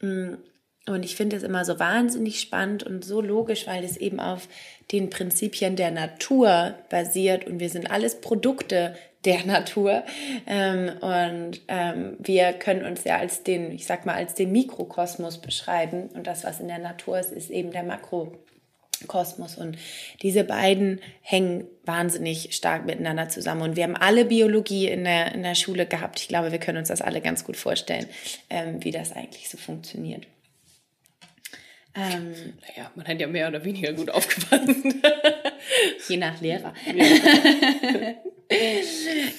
Mm, 0.00 0.34
und 0.88 1.04
ich 1.04 1.16
finde 1.16 1.36
es 1.36 1.42
immer 1.42 1.64
so 1.64 1.78
wahnsinnig 1.80 2.40
spannend 2.40 2.84
und 2.84 3.04
so 3.04 3.20
logisch, 3.20 3.66
weil 3.66 3.82
es 3.84 3.96
eben 3.96 4.20
auf 4.20 4.48
den 4.92 5.10
Prinzipien 5.10 5.74
der 5.74 5.90
Natur 5.90 6.74
basiert 6.90 7.46
und 7.46 7.58
wir 7.58 7.70
sind 7.70 7.90
alles 7.90 8.20
Produkte 8.20 8.94
der 9.24 9.44
Natur. 9.44 10.04
Ähm, 10.46 10.92
und 11.00 11.60
ähm, 11.68 12.16
wir 12.18 12.52
können 12.52 12.84
uns 12.84 13.02
ja 13.04 13.18
als 13.18 13.42
den, 13.42 13.72
ich 13.72 13.84
sag 13.86 14.06
mal, 14.06 14.14
als 14.14 14.34
den 14.34 14.52
Mikrokosmos 14.52 15.38
beschreiben. 15.38 16.08
Und 16.14 16.28
das, 16.28 16.44
was 16.44 16.60
in 16.60 16.68
der 16.68 16.78
Natur 16.78 17.18
ist, 17.18 17.32
ist 17.32 17.50
eben 17.50 17.72
der 17.72 17.82
Makrokosmos. 17.82 19.56
Und 19.58 19.76
diese 20.22 20.44
beiden 20.44 21.00
hängen 21.20 21.64
wahnsinnig 21.84 22.54
stark 22.54 22.86
miteinander 22.86 23.28
zusammen. 23.28 23.62
Und 23.62 23.76
wir 23.76 23.82
haben 23.82 23.96
alle 23.96 24.24
Biologie 24.24 24.86
in 24.86 25.02
der, 25.02 25.34
in 25.34 25.42
der 25.42 25.56
Schule 25.56 25.86
gehabt. 25.86 26.20
Ich 26.20 26.28
glaube, 26.28 26.52
wir 26.52 26.60
können 26.60 26.78
uns 26.78 26.88
das 26.88 27.02
alle 27.02 27.20
ganz 27.20 27.44
gut 27.44 27.56
vorstellen, 27.56 28.06
ähm, 28.48 28.84
wie 28.84 28.92
das 28.92 29.12
eigentlich 29.12 29.48
so 29.48 29.58
funktioniert. 29.58 30.28
Ähm, 31.96 32.54
naja, 32.60 32.90
man 32.94 33.08
hat 33.08 33.20
ja 33.20 33.26
mehr 33.26 33.48
oder 33.48 33.64
weniger 33.64 33.92
gut 33.92 34.10
aufgepasst. 34.10 34.68
Je 36.08 36.16
nach 36.16 36.40
Lehrer. 36.40 36.74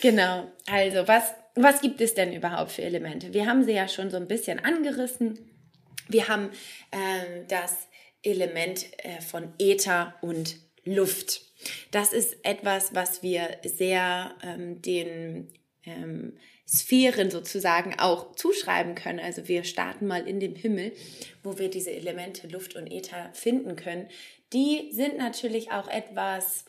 genau. 0.02 0.52
Also, 0.66 1.08
was, 1.08 1.34
was 1.56 1.82
gibt 1.82 2.02
es 2.02 2.16
denn 2.16 2.34
überhaupt 2.34 2.72
für 2.72 2.82
Elemente? 2.82 3.34
Wir 3.34 3.46
haben 3.46 3.64
sie 3.64 3.74
ja 3.74 3.88
schon 3.88 4.10
so 4.10 4.18
ein 4.18 4.28
bisschen 4.28 4.60
angerissen. 4.60 5.38
Wir 6.08 6.28
haben 6.28 6.50
ähm, 6.92 7.46
das 7.48 7.88
Element 8.24 8.88
äh, 9.04 9.22
von 9.22 9.54
Äther 9.60 10.16
und 10.22 10.58
Luft. 10.84 11.42
Das 11.92 12.14
ist 12.14 12.38
etwas, 12.44 12.96
was 12.96 13.22
wir 13.22 13.58
sehr 13.64 14.32
ähm, 14.44 14.82
den 14.82 15.50
ähm, 15.86 16.38
Sphären 16.68 17.32
sozusagen 17.32 17.98
auch 17.98 18.36
zuschreiben 18.36 18.96
können. 18.96 19.20
Also 19.20 19.48
wir 19.48 19.64
starten 19.64 20.06
mal 20.06 20.28
in 20.28 20.40
dem 20.40 20.56
Himmel, 20.56 20.92
wo 21.42 21.58
wir 21.58 21.70
diese 21.70 21.92
Elemente 21.92 22.48
Luft 22.48 22.76
und 22.76 22.92
Äther 22.92 23.30
finden 23.34 23.76
können. 23.78 24.10
Die 24.54 24.92
sind 24.92 25.18
natürlich 25.18 25.72
auch 25.72 25.88
etwas, 25.88 26.66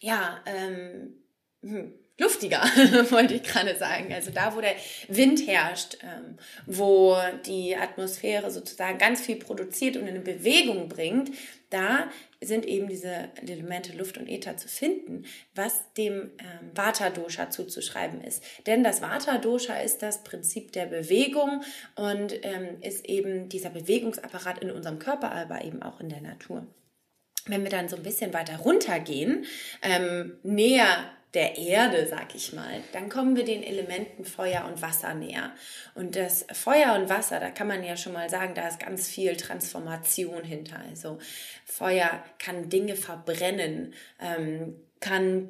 ja, 0.00 0.40
ähm, 0.46 1.14
hm, 1.62 1.92
luftiger, 2.18 2.62
wollte 3.10 3.34
ich 3.34 3.42
gerade 3.42 3.76
sagen. 3.76 4.12
Also 4.12 4.30
da, 4.30 4.54
wo 4.54 4.60
der 4.60 4.76
Wind 5.08 5.46
herrscht, 5.48 5.98
ähm, 6.02 6.38
wo 6.66 7.16
die 7.46 7.76
Atmosphäre 7.76 8.52
sozusagen 8.52 8.98
ganz 8.98 9.20
viel 9.20 9.36
produziert 9.36 9.96
und 9.96 10.06
in 10.06 10.22
Bewegung 10.22 10.88
bringt, 10.88 11.32
da 11.70 12.08
sind 12.42 12.66
eben 12.66 12.88
diese 12.88 13.30
Elemente 13.46 13.96
Luft 13.96 14.18
und 14.18 14.28
Äther 14.28 14.56
zu 14.56 14.68
finden, 14.68 15.24
was 15.54 15.92
dem 15.94 16.30
ähm, 16.38 16.70
Vata-Dosha 16.74 17.50
zuzuschreiben 17.50 18.22
ist. 18.22 18.42
Denn 18.66 18.84
das 18.84 19.00
Vata-Dosha 19.00 19.76
ist 19.76 20.02
das 20.02 20.24
Prinzip 20.24 20.72
der 20.72 20.86
Bewegung 20.86 21.62
und 21.94 22.34
ähm, 22.42 22.80
ist 22.80 23.06
eben 23.06 23.48
dieser 23.48 23.70
Bewegungsapparat 23.70 24.58
in 24.62 24.70
unserem 24.70 24.98
Körper, 24.98 25.32
aber 25.32 25.64
eben 25.64 25.82
auch 25.82 26.00
in 26.00 26.08
der 26.08 26.20
Natur. 26.20 26.66
Wenn 27.46 27.62
wir 27.62 27.70
dann 27.70 27.88
so 27.88 27.96
ein 27.96 28.02
bisschen 28.04 28.32
weiter 28.34 28.58
runtergehen, 28.58 29.46
ähm, 29.82 30.38
näher 30.42 31.10
der 31.34 31.56
Erde, 31.56 32.06
sag 32.06 32.34
ich 32.34 32.52
mal, 32.52 32.82
dann 32.92 33.08
kommen 33.08 33.36
wir 33.36 33.44
den 33.44 33.62
Elementen 33.62 34.24
Feuer 34.24 34.66
und 34.66 34.82
Wasser 34.82 35.14
näher. 35.14 35.52
Und 35.94 36.14
das 36.14 36.44
Feuer 36.52 36.94
und 36.94 37.08
Wasser, 37.08 37.40
da 37.40 37.50
kann 37.50 37.68
man 37.68 37.82
ja 37.82 37.96
schon 37.96 38.12
mal 38.12 38.28
sagen, 38.28 38.54
da 38.54 38.68
ist 38.68 38.80
ganz 38.80 39.08
viel 39.08 39.36
Transformation 39.36 40.44
hinter. 40.44 40.78
Also 40.90 41.18
Feuer 41.64 42.22
kann 42.38 42.68
Dinge 42.68 42.96
verbrennen, 42.96 43.94
ähm, 44.20 44.76
kann 45.00 45.48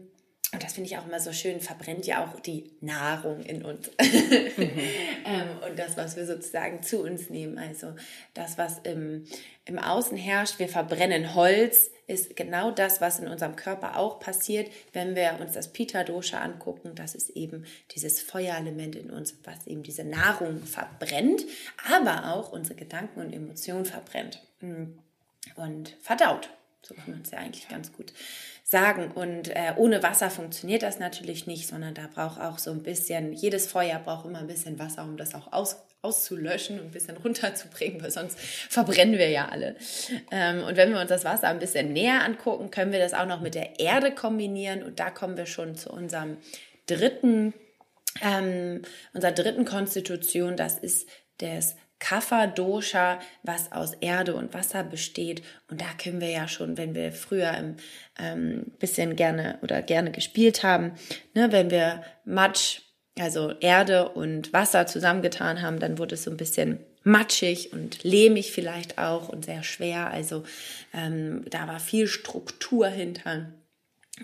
und 0.53 0.62
das 0.62 0.75
finde 0.75 0.90
ich 0.90 0.99
auch 0.99 1.07
immer 1.07 1.18
so 1.18 1.33
schön, 1.33 1.61
verbrennt 1.61 2.07
ja 2.07 2.27
auch 2.27 2.38
die 2.38 2.73
Nahrung 2.83 3.40
in 3.42 3.64
uns. 3.64 3.90
Mhm. 3.99 4.59
ähm, 4.59 5.49
und 5.66 5.79
das, 5.79 5.97
was 5.97 6.14
wir 6.16 6.27
sozusagen 6.27 6.83
zu 6.83 7.03
uns 7.03 7.31
nehmen. 7.31 7.59
Also 7.59 7.95
das, 8.35 8.59
was 8.59 8.79
im, 8.81 9.25
im 9.64 9.79
Außen 9.79 10.16
herrscht, 10.18 10.59
wir 10.59 10.68
verbrennen 10.68 11.35
Holz, 11.35 11.90
ist 12.07 12.37
genau 12.37 12.71
das, 12.71 13.01
was 13.01 13.21
in 13.21 13.29
unserem 13.29 13.57
Körper 13.57 13.97
auch 13.97 14.21
passiert, 14.21 14.71
wenn 14.93 15.15
wir 15.15 15.38
uns 15.41 15.53
das 15.53 15.73
Pita-Dosha 15.73 16.38
angucken. 16.38 16.95
Das 16.95 17.15
ist 17.15 17.31
eben 17.31 17.65
dieses 17.95 18.21
Feuerelement 18.21 18.97
in 18.97 19.11
uns, 19.11 19.37
was 19.45 19.67
eben 19.67 19.83
diese 19.83 20.05
Nahrung 20.05 20.62
verbrennt, 20.62 21.45
aber 21.91 22.33
auch 22.35 22.53
unsere 22.53 22.75
Gedanken 22.75 23.21
und 23.21 23.33
Emotionen 23.33 23.85
verbrennt 23.85 24.43
und 25.57 25.97
verdaut. 26.01 26.49
So 26.83 26.95
kann 26.95 27.11
man 27.11 27.23
es 27.23 27.31
ja 27.31 27.38
eigentlich 27.38 27.68
ganz 27.68 27.92
gut 27.92 28.12
sagen. 28.64 29.11
Und 29.12 29.49
äh, 29.49 29.75
ohne 29.77 30.03
Wasser 30.03 30.31
funktioniert 30.31 30.83
das 30.83 30.99
natürlich 30.99 31.47
nicht, 31.47 31.68
sondern 31.68 31.95
da 31.95 32.09
braucht 32.12 32.40
auch 32.40 32.59
so 32.59 32.71
ein 32.71 32.83
bisschen, 32.83 33.33
jedes 33.33 33.66
Feuer 33.66 33.99
braucht 33.99 34.27
immer 34.27 34.40
ein 34.40 34.47
bisschen 34.47 34.79
Wasser, 34.79 35.05
um 35.05 35.16
das 35.16 35.35
auch 35.35 35.53
aus, 35.53 35.77
auszulöschen 36.01 36.81
und 36.81 36.87
ein 36.87 36.90
bisschen 36.90 37.16
runterzubringen, 37.16 38.03
weil 38.03 38.11
sonst 38.11 38.38
verbrennen 38.38 39.18
wir 39.18 39.29
ja 39.29 39.49
alle. 39.49 39.77
Ähm, 40.31 40.64
und 40.64 40.77
wenn 40.77 40.92
wir 40.92 41.01
uns 41.01 41.09
das 41.09 41.25
Wasser 41.25 41.49
ein 41.49 41.61
bisschen 41.61 41.92
näher 41.92 42.25
angucken, 42.25 42.71
können 42.71 42.92
wir 42.92 42.99
das 42.99 43.14
auch 43.14 43.27
noch 43.27 43.40
mit 43.40 43.55
der 43.55 43.79
Erde 43.79 44.12
kombinieren. 44.12 44.83
Und 44.83 44.99
da 44.99 45.11
kommen 45.11 45.37
wir 45.37 45.47
schon 45.47 45.77
zu 45.77 45.90
unserem 45.90 46.38
dritten, 46.87 47.55
ähm, 48.21 48.83
unserer 49.12 49.33
dritten 49.33 49.64
Konstitution. 49.64 50.57
Das 50.57 50.79
ist 50.79 51.09
das 51.38 51.77
Kapha-Dosha, 52.03 53.21
was 53.45 53.71
aus 53.71 53.95
Erde 53.95 54.35
und 54.35 54.53
Wasser 54.55 54.83
besteht. 54.83 55.43
Und 55.71 55.81
da 55.81 55.87
können 56.03 56.21
wir 56.21 56.31
ja 56.31 56.49
schon, 56.49 56.77
wenn 56.77 56.97
wir 56.97 57.12
früher 57.12 57.53
ein 57.53 57.77
ähm, 58.19 58.73
bisschen 58.81 59.15
gerne 59.15 59.61
oder 59.62 59.83
gerne 59.83 60.11
gespielt 60.11 60.65
haben, 60.65 60.93
ne, 61.35 61.53
wenn 61.53 61.71
wir 61.71 62.03
Matsch, 62.25 62.81
also 63.19 63.53
Erde 63.61 64.09
und 64.09 64.53
Wasser 64.53 64.88
zusammengetan 64.88 65.62
haben, 65.62 65.79
dann 65.79 65.99
wurde 65.99 66.17
es 66.17 66.25
so 66.25 66.31
ein 66.33 66.37
bisschen 66.37 66.81
matschig 67.05 67.73
und 67.73 68.03
lehmig 68.03 68.51
vielleicht 68.51 68.99
auch 68.99 69.29
und 69.29 69.45
sehr 69.45 69.62
schwer. 69.62 70.11
Also 70.11 70.43
ähm, 70.93 71.45
da 71.51 71.69
war 71.69 71.79
viel 71.79 72.09
Struktur 72.09 72.88
hinter. 72.88 73.53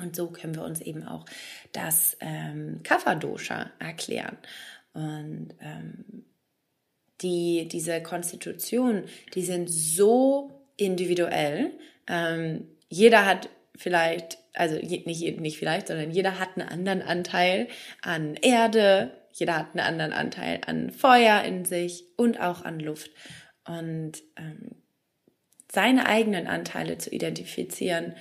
Und 0.02 0.16
so 0.16 0.28
können 0.28 0.56
wir 0.56 0.64
uns 0.64 0.80
eben 0.80 1.06
auch 1.06 1.26
das 1.72 2.16
ähm, 2.20 2.80
Kapha-Dosha 2.82 3.70
erklären. 3.78 4.36
Und 4.94 5.54
ähm, 5.60 6.24
die, 7.20 7.68
diese 7.68 8.02
Konstitution, 8.02 9.04
die 9.34 9.42
sind 9.42 9.68
so 9.68 10.50
individuell. 10.76 11.72
Ähm, 12.06 12.68
jeder 12.88 13.26
hat 13.26 13.48
vielleicht, 13.76 14.38
also 14.54 14.76
nicht, 14.76 15.06
nicht 15.40 15.58
vielleicht, 15.58 15.88
sondern 15.88 16.10
jeder 16.10 16.38
hat 16.38 16.50
einen 16.56 16.68
anderen 16.68 17.02
Anteil 17.02 17.68
an 18.02 18.34
Erde, 18.34 19.12
jeder 19.32 19.56
hat 19.56 19.68
einen 19.74 19.86
anderen 19.86 20.12
Anteil 20.12 20.60
an 20.66 20.90
Feuer 20.90 21.42
in 21.42 21.64
sich 21.64 22.04
und 22.16 22.40
auch 22.40 22.64
an 22.64 22.80
Luft. 22.80 23.10
Und 23.66 24.12
ähm, 24.36 24.76
seine 25.70 26.06
eigenen 26.06 26.46
Anteile 26.46 26.98
zu 26.98 27.10
identifizieren, 27.10 28.14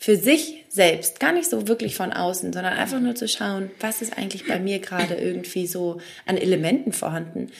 für 0.00 0.16
sich 0.16 0.64
selbst, 0.68 1.18
gar 1.18 1.32
nicht 1.32 1.50
so 1.50 1.66
wirklich 1.66 1.96
von 1.96 2.12
außen, 2.12 2.52
sondern 2.52 2.74
einfach 2.74 3.00
nur 3.00 3.16
zu 3.16 3.26
schauen, 3.26 3.70
was 3.80 4.00
ist 4.00 4.16
eigentlich 4.16 4.46
bei 4.46 4.60
mir 4.60 4.78
gerade 4.78 5.14
irgendwie 5.14 5.66
so 5.66 6.00
an 6.24 6.36
Elementen 6.36 6.92
vorhanden, 6.92 7.50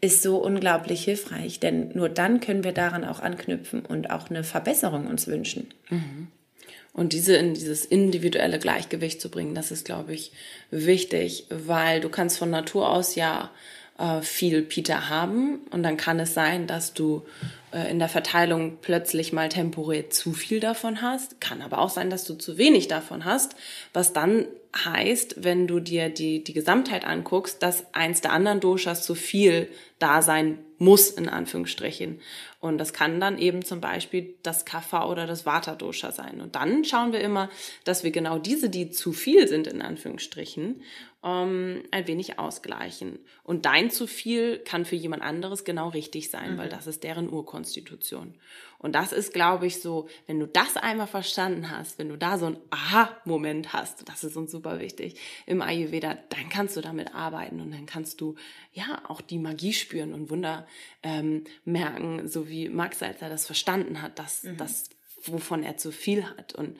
ist 0.00 0.22
so 0.22 0.38
unglaublich 0.38 1.04
hilfreich, 1.04 1.60
denn 1.60 1.90
nur 1.94 2.08
dann 2.08 2.40
können 2.40 2.64
wir 2.64 2.72
daran 2.72 3.04
auch 3.04 3.20
anknüpfen 3.20 3.84
und 3.84 4.10
auch 4.10 4.30
eine 4.30 4.44
Verbesserung 4.44 5.06
uns 5.06 5.26
wünschen. 5.26 5.72
Mhm. 5.90 6.28
Und 6.92 7.12
diese 7.12 7.36
in 7.36 7.54
dieses 7.54 7.84
individuelle 7.84 8.58
Gleichgewicht 8.58 9.20
zu 9.20 9.30
bringen, 9.30 9.54
das 9.54 9.70
ist, 9.70 9.84
glaube 9.84 10.12
ich, 10.12 10.32
wichtig, 10.70 11.46
weil 11.50 12.00
du 12.00 12.08
kannst 12.08 12.38
von 12.38 12.50
Natur 12.50 12.90
aus 12.90 13.14
ja 13.14 13.50
äh, 13.98 14.22
viel 14.22 14.62
Peter 14.62 15.08
haben 15.08 15.60
und 15.70 15.82
dann 15.82 15.96
kann 15.96 16.18
es 16.18 16.34
sein, 16.34 16.66
dass 16.66 16.94
du 16.94 17.26
äh, 17.72 17.90
in 17.90 17.98
der 17.98 18.08
Verteilung 18.08 18.78
plötzlich 18.80 19.32
mal 19.32 19.48
temporär 19.48 20.10
zu 20.10 20.32
viel 20.32 20.58
davon 20.58 21.02
hast. 21.02 21.40
Kann 21.40 21.62
aber 21.62 21.78
auch 21.78 21.90
sein, 21.90 22.10
dass 22.10 22.24
du 22.24 22.34
zu 22.34 22.58
wenig 22.58 22.88
davon 22.88 23.24
hast, 23.24 23.54
was 23.92 24.12
dann 24.12 24.46
heißt, 24.76 25.42
wenn 25.42 25.66
du 25.66 25.80
dir 25.80 26.08
die, 26.08 26.44
die 26.44 26.52
Gesamtheit 26.52 27.04
anguckst, 27.04 27.62
dass 27.62 27.92
eins 27.92 28.20
der 28.20 28.32
anderen 28.32 28.60
Doshas 28.60 29.02
zu 29.02 29.14
viel 29.14 29.68
da 29.98 30.22
sein 30.22 30.58
muss, 30.80 31.10
in 31.10 31.28
Anführungsstrichen. 31.28 32.20
Und 32.58 32.78
das 32.78 32.92
kann 32.92 33.20
dann 33.20 33.38
eben 33.38 33.64
zum 33.64 33.80
Beispiel 33.80 34.34
das 34.42 34.64
Kapha 34.64 35.06
oder 35.08 35.26
das 35.26 35.44
Vata-Dosha 35.44 36.10
sein. 36.10 36.40
Und 36.40 36.54
dann 36.56 36.84
schauen 36.84 37.12
wir 37.12 37.20
immer, 37.20 37.50
dass 37.84 38.02
wir 38.02 38.10
genau 38.10 38.38
diese, 38.38 38.70
die 38.70 38.90
zu 38.90 39.12
viel 39.12 39.46
sind, 39.46 39.66
in 39.66 39.82
Anführungsstrichen, 39.82 40.82
ähm, 41.22 41.82
ein 41.90 42.06
wenig 42.06 42.38
ausgleichen. 42.38 43.18
Und 43.44 43.66
dein 43.66 43.90
zu 43.90 44.06
viel 44.06 44.58
kann 44.58 44.84
für 44.84 44.96
jemand 44.96 45.22
anderes 45.22 45.64
genau 45.64 45.88
richtig 45.88 46.30
sein, 46.30 46.54
mhm. 46.54 46.58
weil 46.58 46.68
das 46.68 46.86
ist 46.86 47.04
deren 47.04 47.30
Urkonstitution. 47.30 48.34
Und 48.78 48.94
das 48.94 49.12
ist, 49.12 49.34
glaube 49.34 49.66
ich, 49.66 49.82
so, 49.82 50.08
wenn 50.26 50.40
du 50.40 50.46
das 50.46 50.78
einmal 50.78 51.06
verstanden 51.06 51.70
hast, 51.70 51.98
wenn 51.98 52.08
du 52.08 52.16
da 52.16 52.38
so 52.38 52.46
einen 52.46 52.56
Aha-Moment 52.70 53.74
hast, 53.74 54.08
das 54.08 54.24
ist 54.24 54.36
uns 54.36 54.50
super 54.50 54.80
wichtig 54.80 55.16
im 55.44 55.60
Ayurveda, 55.60 56.16
dann 56.30 56.48
kannst 56.48 56.78
du 56.78 56.80
damit 56.80 57.14
arbeiten 57.14 57.60
und 57.60 57.72
dann 57.72 57.84
kannst 57.84 58.22
du 58.22 58.36
ja 58.72 59.02
auch 59.06 59.20
die 59.20 59.38
Magie 59.38 59.74
spüren 59.74 60.14
und 60.14 60.30
Wunder 60.30 60.66
ähm, 61.02 61.44
merken, 61.64 62.28
so 62.28 62.48
wie 62.48 62.68
Max 62.68 62.98
Salzer 62.98 63.28
das 63.28 63.46
verstanden 63.46 64.02
hat, 64.02 64.18
dass 64.18 64.44
mhm. 64.44 64.56
das, 64.56 64.90
wovon 65.24 65.62
er 65.62 65.76
zu 65.76 65.92
viel 65.92 66.24
hat. 66.24 66.54
Und 66.54 66.78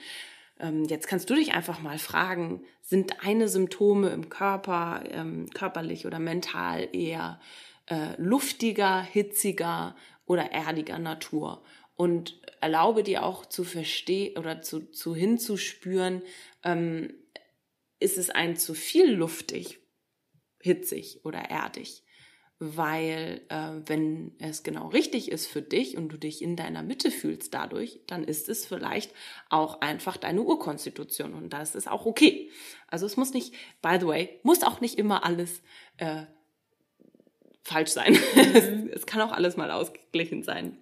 ähm, 0.59 0.85
jetzt 0.85 1.07
kannst 1.09 1.31
du 1.31 1.35
dich 1.35 1.53
einfach 1.53 1.81
mal 1.81 1.99
fragen, 1.99 2.65
sind 2.83 3.15
deine 3.23 3.49
Symptome 3.49 4.11
im 4.11 4.29
Körper, 4.29 5.05
ähm, 5.11 5.49
körperlich 5.51 6.07
oder 6.07 6.19
mental 6.19 6.89
eher 6.93 7.41
äh, 7.87 8.15
luftiger, 8.19 9.03
hitziger 9.03 9.97
oder 10.27 10.53
erdiger 10.53 10.99
Natur? 10.99 11.63
und 12.01 12.41
erlaube 12.63 13.03
dir 13.03 13.23
auch 13.23 13.45
zu 13.45 13.63
verstehen 13.63 14.39
oder 14.39 14.63
zu, 14.63 14.91
zu 14.91 15.15
hinzuspüren, 15.15 16.23
ähm, 16.65 17.13
ist 17.99 18.17
es 18.17 18.31
ein 18.31 18.57
zu 18.57 18.73
viel 18.73 19.11
luftig, 19.11 19.81
hitzig 20.63 21.27
oder 21.27 21.41
erdig. 21.51 22.03
Weil 22.63 23.41
äh, 23.49 23.81
wenn 23.87 24.35
es 24.39 24.63
genau 24.63 24.89
richtig 24.89 25.33
ist 25.33 25.47
für 25.47 25.63
dich 25.63 25.97
und 25.97 26.11
du 26.11 26.19
dich 26.19 26.43
in 26.43 26.57
deiner 26.57 26.83
Mitte 26.83 27.11
fühlst 27.11 27.55
dadurch, 27.55 28.01
dann 28.07 28.23
ist 28.23 28.51
es 28.51 28.67
vielleicht 28.67 29.13
auch 29.49 29.81
einfach 29.81 30.19
deine 30.19 30.43
Urkonstitution 30.43 31.33
und 31.33 31.55
das 31.55 31.75
ist 31.75 31.91
auch 31.91 32.05
okay. 32.05 32.51
Also 32.87 33.07
es 33.07 33.17
muss 33.17 33.33
nicht, 33.33 33.55
by 33.81 33.97
the 33.99 34.07
way, 34.07 34.41
muss 34.43 34.63
auch 34.63 34.83
nicht 34.83 34.99
immer 34.99 35.25
alles 35.25 35.63
äh, 35.97 36.25
falsch 37.63 37.91
sein. 37.91 38.19
Mhm. 38.35 38.91
es 38.93 39.07
kann 39.07 39.23
auch 39.23 39.33
alles 39.33 39.57
mal 39.57 39.71
ausgeglichen 39.71 40.43
sein. 40.43 40.77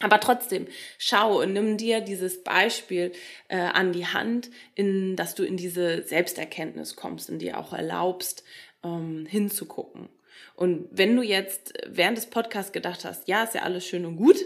Aber 0.00 0.20
trotzdem, 0.20 0.66
schau 0.96 1.42
und 1.42 1.52
nimm 1.52 1.76
dir 1.76 2.00
dieses 2.00 2.42
Beispiel 2.42 3.12
äh, 3.48 3.58
an 3.58 3.92
die 3.92 4.06
Hand, 4.06 4.50
in, 4.74 5.16
dass 5.16 5.34
du 5.34 5.44
in 5.44 5.56
diese 5.56 6.02
Selbsterkenntnis 6.04 6.96
kommst 6.96 7.28
und 7.28 7.40
dir 7.40 7.58
auch 7.58 7.74
erlaubst, 7.74 8.44
ähm, 8.82 9.26
hinzugucken. 9.26 10.08
Und 10.54 10.88
wenn 10.90 11.16
du 11.16 11.22
jetzt 11.22 11.74
während 11.86 12.18
des 12.18 12.26
Podcasts 12.26 12.72
gedacht 12.72 13.04
hast, 13.04 13.28
ja, 13.28 13.44
ist 13.44 13.54
ja 13.54 13.62
alles 13.62 13.86
schön 13.86 14.04
und 14.04 14.16
gut, 14.16 14.36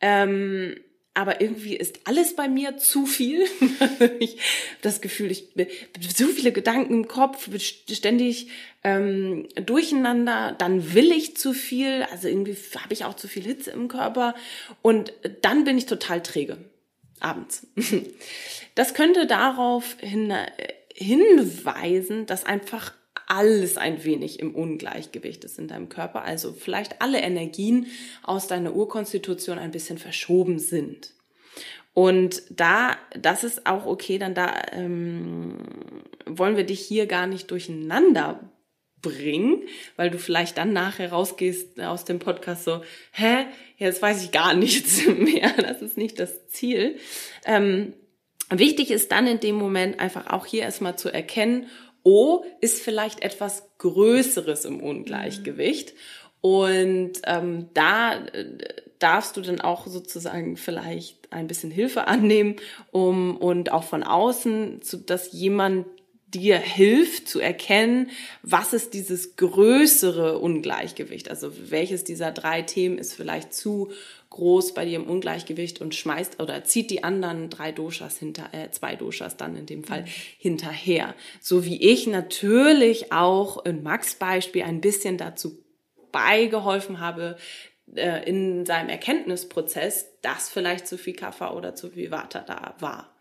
ähm, 0.00 0.76
aber 1.12 1.40
irgendwie 1.40 1.76
ist 1.76 2.00
alles 2.04 2.36
bei 2.36 2.48
mir 2.48 2.78
zu 2.78 3.04
viel. 3.04 3.44
ich 4.20 4.38
das 4.80 5.00
Gefühl, 5.00 5.30
ich 5.30 5.48
so 6.16 6.26
viele 6.28 6.52
Gedanken 6.52 6.94
im 6.94 7.08
Kopf, 7.08 7.48
ständig 7.58 8.48
ähm, 8.84 9.48
durcheinander. 9.54 10.54
Dann 10.56 10.94
will 10.94 11.10
ich 11.10 11.36
zu 11.36 11.52
viel, 11.52 12.06
also 12.10 12.28
irgendwie 12.28 12.56
habe 12.76 12.92
ich 12.94 13.04
auch 13.04 13.14
zu 13.14 13.28
viel 13.28 13.42
Hitze 13.42 13.72
im 13.72 13.88
Körper 13.88 14.34
und 14.82 15.12
dann 15.42 15.64
bin 15.64 15.76
ich 15.76 15.86
total 15.86 16.22
träge 16.22 16.58
abends. 17.20 17.66
Das 18.76 18.94
könnte 18.94 19.26
darauf 19.26 19.96
hin, 20.00 20.32
hinweisen, 20.94 22.24
dass 22.24 22.44
einfach 22.44 22.94
alles 23.30 23.76
ein 23.76 24.02
wenig 24.04 24.40
im 24.40 24.56
Ungleichgewicht 24.56 25.44
ist 25.44 25.58
in 25.58 25.68
deinem 25.68 25.88
Körper, 25.88 26.24
also 26.24 26.52
vielleicht 26.52 27.00
alle 27.00 27.20
Energien 27.20 27.86
aus 28.24 28.48
deiner 28.48 28.74
Urkonstitution 28.74 29.58
ein 29.58 29.70
bisschen 29.70 29.98
verschoben 29.98 30.58
sind. 30.58 31.14
Und 31.94 32.42
da, 32.50 32.96
das 33.18 33.44
ist 33.44 33.66
auch 33.66 33.86
okay, 33.86 34.18
dann 34.18 34.34
da 34.34 34.52
ähm, 34.72 35.58
wollen 36.26 36.56
wir 36.56 36.64
dich 36.64 36.80
hier 36.80 37.06
gar 37.06 37.28
nicht 37.28 37.50
durcheinander 37.52 38.50
bringen, 39.00 39.62
weil 39.94 40.10
du 40.10 40.18
vielleicht 40.18 40.58
dann 40.58 40.72
nachher 40.72 41.12
rausgehst 41.12 41.80
aus 41.80 42.04
dem 42.04 42.18
Podcast 42.18 42.64
so, 42.64 42.82
hä, 43.12 43.46
jetzt 43.76 44.02
weiß 44.02 44.24
ich 44.24 44.32
gar 44.32 44.54
nichts 44.54 45.06
mehr. 45.18 45.52
Das 45.56 45.82
ist 45.82 45.96
nicht 45.96 46.18
das 46.18 46.48
Ziel. 46.48 46.98
Ähm, 47.44 47.94
wichtig 48.50 48.90
ist 48.90 49.12
dann 49.12 49.28
in 49.28 49.38
dem 49.38 49.54
Moment 49.54 50.00
einfach 50.00 50.26
auch 50.28 50.46
hier 50.46 50.62
erstmal 50.62 50.98
zu 50.98 51.10
erkennen, 51.10 51.68
O 52.02 52.44
ist 52.60 52.82
vielleicht 52.82 53.22
etwas 53.22 53.64
Größeres 53.78 54.64
im 54.64 54.80
Ungleichgewicht. 54.80 55.94
Und 56.40 57.12
ähm, 57.26 57.68
da 57.74 58.14
äh, 58.14 58.46
darfst 58.98 59.36
du 59.36 59.40
dann 59.40 59.60
auch 59.60 59.86
sozusagen 59.86 60.56
vielleicht 60.56 61.32
ein 61.32 61.46
bisschen 61.46 61.70
Hilfe 61.70 62.06
annehmen, 62.06 62.56
um 62.92 63.36
und 63.36 63.72
auch 63.72 63.84
von 63.84 64.02
außen, 64.02 64.82
zu, 64.82 64.98
dass 64.98 65.32
jemand 65.32 65.86
dir 66.34 66.58
hilft 66.58 67.28
zu 67.28 67.40
erkennen, 67.40 68.10
was 68.42 68.72
ist 68.72 68.94
dieses 68.94 69.36
größere 69.36 70.38
Ungleichgewicht. 70.38 71.28
Also 71.30 71.52
welches 71.70 72.04
dieser 72.04 72.30
drei 72.30 72.62
Themen 72.62 72.98
ist 72.98 73.14
vielleicht 73.14 73.52
zu 73.52 73.90
groß 74.30 74.74
bei 74.74 74.84
dir 74.84 74.96
im 74.96 75.08
Ungleichgewicht 75.08 75.80
und 75.80 75.94
schmeißt 75.94 76.40
oder 76.40 76.62
zieht 76.62 76.90
die 76.90 77.02
anderen 77.02 77.50
drei 77.50 77.72
Doshas 77.72 78.16
hinter, 78.18 78.50
äh, 78.52 78.70
zwei 78.70 78.94
Doshas 78.94 79.36
dann 79.36 79.56
in 79.56 79.66
dem 79.66 79.82
Fall 79.82 80.02
mhm. 80.02 80.08
hinterher. 80.38 81.14
So 81.40 81.64
wie 81.64 81.82
ich 81.82 82.06
natürlich 82.06 83.12
auch 83.12 83.64
in 83.64 83.82
Max 83.82 84.14
Beispiel 84.14 84.62
ein 84.62 84.80
bisschen 84.80 85.18
dazu 85.18 85.58
beigeholfen 86.12 87.00
habe, 87.00 87.36
äh, 87.94 88.28
in 88.28 88.64
seinem 88.66 88.88
Erkenntnisprozess, 88.88 90.06
dass 90.22 90.48
vielleicht 90.48 90.86
zu 90.86 90.96
viel 90.96 91.14
Kaffer 91.14 91.56
oder 91.56 91.74
zu 91.74 91.90
viel 91.90 92.12
Water 92.12 92.44
da 92.46 92.76
war. 92.78 93.12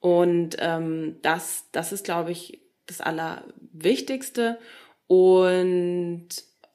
Und 0.00 0.56
ähm, 0.60 1.16
das, 1.22 1.64
das 1.72 1.92
ist, 1.92 2.04
glaube 2.04 2.30
ich, 2.30 2.60
das 2.86 3.00
Allerwichtigste. 3.00 4.58
Und 5.06 6.28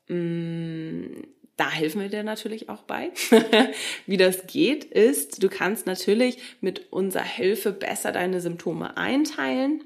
mh, 0.08 0.16
mm, 0.16 1.28
da 1.56 1.70
helfen 1.70 2.02
wir 2.02 2.10
dir 2.10 2.24
natürlich 2.24 2.70
auch 2.70 2.84
bei. 2.84 3.12
Wie 4.08 4.18
das 4.18 4.48
geht, 4.48 4.86
ist, 4.86 5.44
du 5.44 5.50
kannst 5.50 5.86
natürlich 5.86 6.40
mit 6.62 6.92
unserer 6.92 7.24
Hilfe 7.24 7.72
besser 7.72 8.12
deine 8.12 8.42
Symptome 8.42 8.98
einteilen 8.98 9.84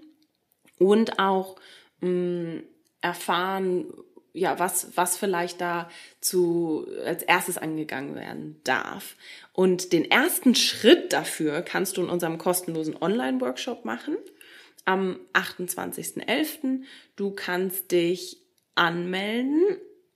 und 0.79 1.19
auch 1.19 1.57
mh, 1.99 2.09
mm, 2.09 2.63
erfahren, 3.01 3.93
ja, 4.33 4.59
was, 4.59 4.95
was 4.95 5.17
vielleicht 5.17 5.61
da 5.61 5.89
zu, 6.21 6.87
als 7.05 7.23
erstes 7.23 7.57
angegangen 7.57 8.15
werden 8.15 8.61
darf. 8.63 9.15
Und 9.59 9.91
den 9.91 10.05
ersten 10.05 10.53
Schritt 10.53 11.13
dafür 11.13 11.63
kannst 11.63 11.97
du 11.97 12.03
in 12.03 12.09
unserem 12.09 12.37
kostenlosen 12.37 12.95
Online-Workshop 13.01 13.85
machen 13.85 14.15
am 14.85 15.19
28.11. 15.33 16.83
Du 17.15 17.31
kannst 17.31 17.91
dich 17.91 18.37
anmelden 18.75 19.63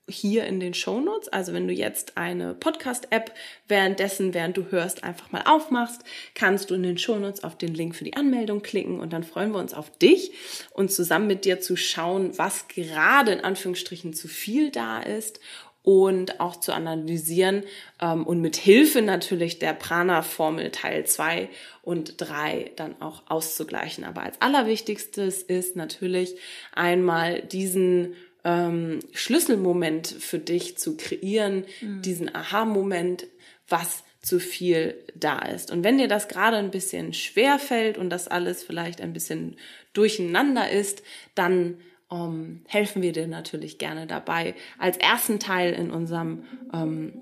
hier 0.07 0.45
in 0.45 0.59
den 0.59 0.75
Shownotes. 0.75 1.27
Also 1.29 1.53
wenn 1.53 1.67
du 1.67 1.73
jetzt 1.73 2.17
eine 2.17 2.53
Podcast-App 2.53 3.33
währenddessen, 3.67 4.35
während 4.35 4.57
du 4.57 4.69
hörst, 4.69 5.03
einfach 5.03 5.31
mal 5.31 5.43
aufmachst, 5.47 6.03
kannst 6.35 6.69
du 6.69 6.75
in 6.75 6.83
den 6.83 6.99
Shownotes 6.99 7.43
auf 7.43 7.57
den 7.57 7.73
Link 7.73 7.95
für 7.95 8.03
die 8.03 8.15
Anmeldung 8.15 8.61
klicken 8.61 8.99
und 8.99 9.11
dann 9.11 9.23
freuen 9.23 9.53
wir 9.53 9.59
uns 9.59 9.73
auf 9.73 9.89
dich 9.97 10.33
und 10.69 10.91
zusammen 10.91 11.25
mit 11.25 11.45
dir 11.45 11.59
zu 11.59 11.75
schauen, 11.75 12.37
was 12.37 12.67
gerade 12.67 13.31
in 13.31 13.43
Anführungsstrichen 13.43 14.13
zu 14.13 14.27
viel 14.27 14.69
da 14.69 15.01
ist 15.01 15.39
und 15.83 16.39
auch 16.39 16.57
zu 16.57 16.73
analysieren 16.73 17.63
ähm, 18.01 18.25
und 18.25 18.41
mit 18.41 18.55
Hilfe 18.55 19.01
natürlich 19.01 19.59
der 19.59 19.73
Prana-Formel 19.73 20.69
Teil 20.71 21.05
2 21.05 21.49
und 21.81 22.15
3 22.17 22.71
dann 22.75 23.01
auch 23.01 23.23
auszugleichen. 23.27 24.03
Aber 24.03 24.21
als 24.21 24.39
allerwichtigstes 24.41 25.41
ist 25.41 25.75
natürlich 25.75 26.35
einmal 26.73 27.41
diesen 27.41 28.15
ähm, 28.43 28.99
Schlüsselmoment 29.13 30.07
für 30.07 30.39
dich 30.39 30.77
zu 30.77 30.97
kreieren, 30.97 31.65
mhm. 31.81 32.01
diesen 32.01 32.33
Aha-Moment, 32.33 33.27
was 33.67 34.03
zu 34.21 34.39
viel 34.39 34.95
da 35.15 35.39
ist. 35.39 35.71
Und 35.71 35.83
wenn 35.83 35.97
dir 35.97 36.07
das 36.07 36.27
gerade 36.27 36.57
ein 36.57 36.69
bisschen 36.69 37.13
schwer 37.13 37.57
fällt 37.57 37.97
und 37.97 38.11
das 38.11 38.27
alles 38.27 38.63
vielleicht 38.63 39.01
ein 39.01 39.13
bisschen 39.13 39.57
durcheinander 39.93 40.69
ist, 40.69 41.01
dann 41.33 41.77
ähm, 42.11 42.61
helfen 42.67 43.01
wir 43.01 43.11
dir 43.11 43.27
natürlich 43.27 43.77
gerne 43.77 44.07
dabei 44.07 44.55
als 44.77 44.97
ersten 44.97 45.39
Teil 45.39 45.73
in 45.73 45.91
unserem 45.91 46.43
ähm, 46.73 47.13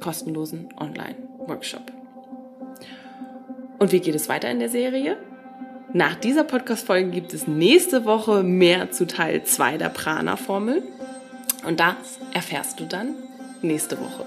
kostenlosen 0.00 0.68
Online-Workshop. 0.78 1.92
Und 3.78 3.92
wie 3.92 4.00
geht 4.00 4.14
es 4.14 4.28
weiter 4.28 4.50
in 4.50 4.58
der 4.58 4.68
Serie? 4.68 5.16
Nach 5.92 6.14
dieser 6.16 6.44
Podcast-Folge 6.44 7.10
gibt 7.10 7.32
es 7.32 7.46
nächste 7.46 8.04
Woche 8.04 8.42
mehr 8.42 8.90
zu 8.90 9.06
Teil 9.06 9.44
2 9.44 9.78
der 9.78 9.88
Prana-Formel. 9.88 10.82
Und 11.66 11.80
das 11.80 12.18
erfährst 12.34 12.78
du 12.80 12.84
dann 12.84 13.14
nächste 13.62 13.98
Woche. 13.98 14.26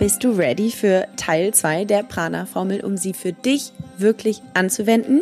Bist 0.00 0.24
du 0.24 0.30
ready 0.30 0.70
für 0.70 1.06
Teil 1.16 1.52
2 1.52 1.84
der 1.84 2.02
Prana-Formel, 2.02 2.82
um 2.82 2.96
sie 2.96 3.12
für 3.12 3.34
dich 3.34 3.70
wirklich 3.98 4.40
anzuwenden? 4.54 5.20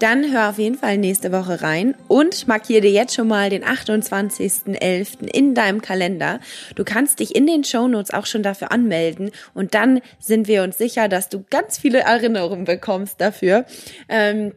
Dann 0.00 0.32
hör 0.32 0.50
auf 0.50 0.58
jeden 0.58 0.76
Fall 0.76 0.98
nächste 0.98 1.30
Woche 1.30 1.62
rein 1.62 1.94
und 2.08 2.48
markiere 2.48 2.80
dir 2.80 2.90
jetzt 2.90 3.14
schon 3.14 3.28
mal 3.28 3.50
den 3.50 3.62
28.11. 3.62 5.28
in 5.32 5.54
deinem 5.54 5.80
Kalender. 5.80 6.40
Du 6.74 6.82
kannst 6.82 7.20
dich 7.20 7.36
in 7.36 7.46
den 7.46 7.62
Shownotes 7.62 8.12
auch 8.12 8.26
schon 8.26 8.42
dafür 8.42 8.72
anmelden 8.72 9.30
und 9.54 9.74
dann 9.74 10.00
sind 10.18 10.48
wir 10.48 10.64
uns 10.64 10.76
sicher, 10.76 11.06
dass 11.06 11.28
du 11.28 11.44
ganz 11.48 11.78
viele 11.78 12.00
Erinnerungen 12.00 12.64
bekommst 12.64 13.20
dafür. 13.20 13.64
Ähm, 14.08 14.54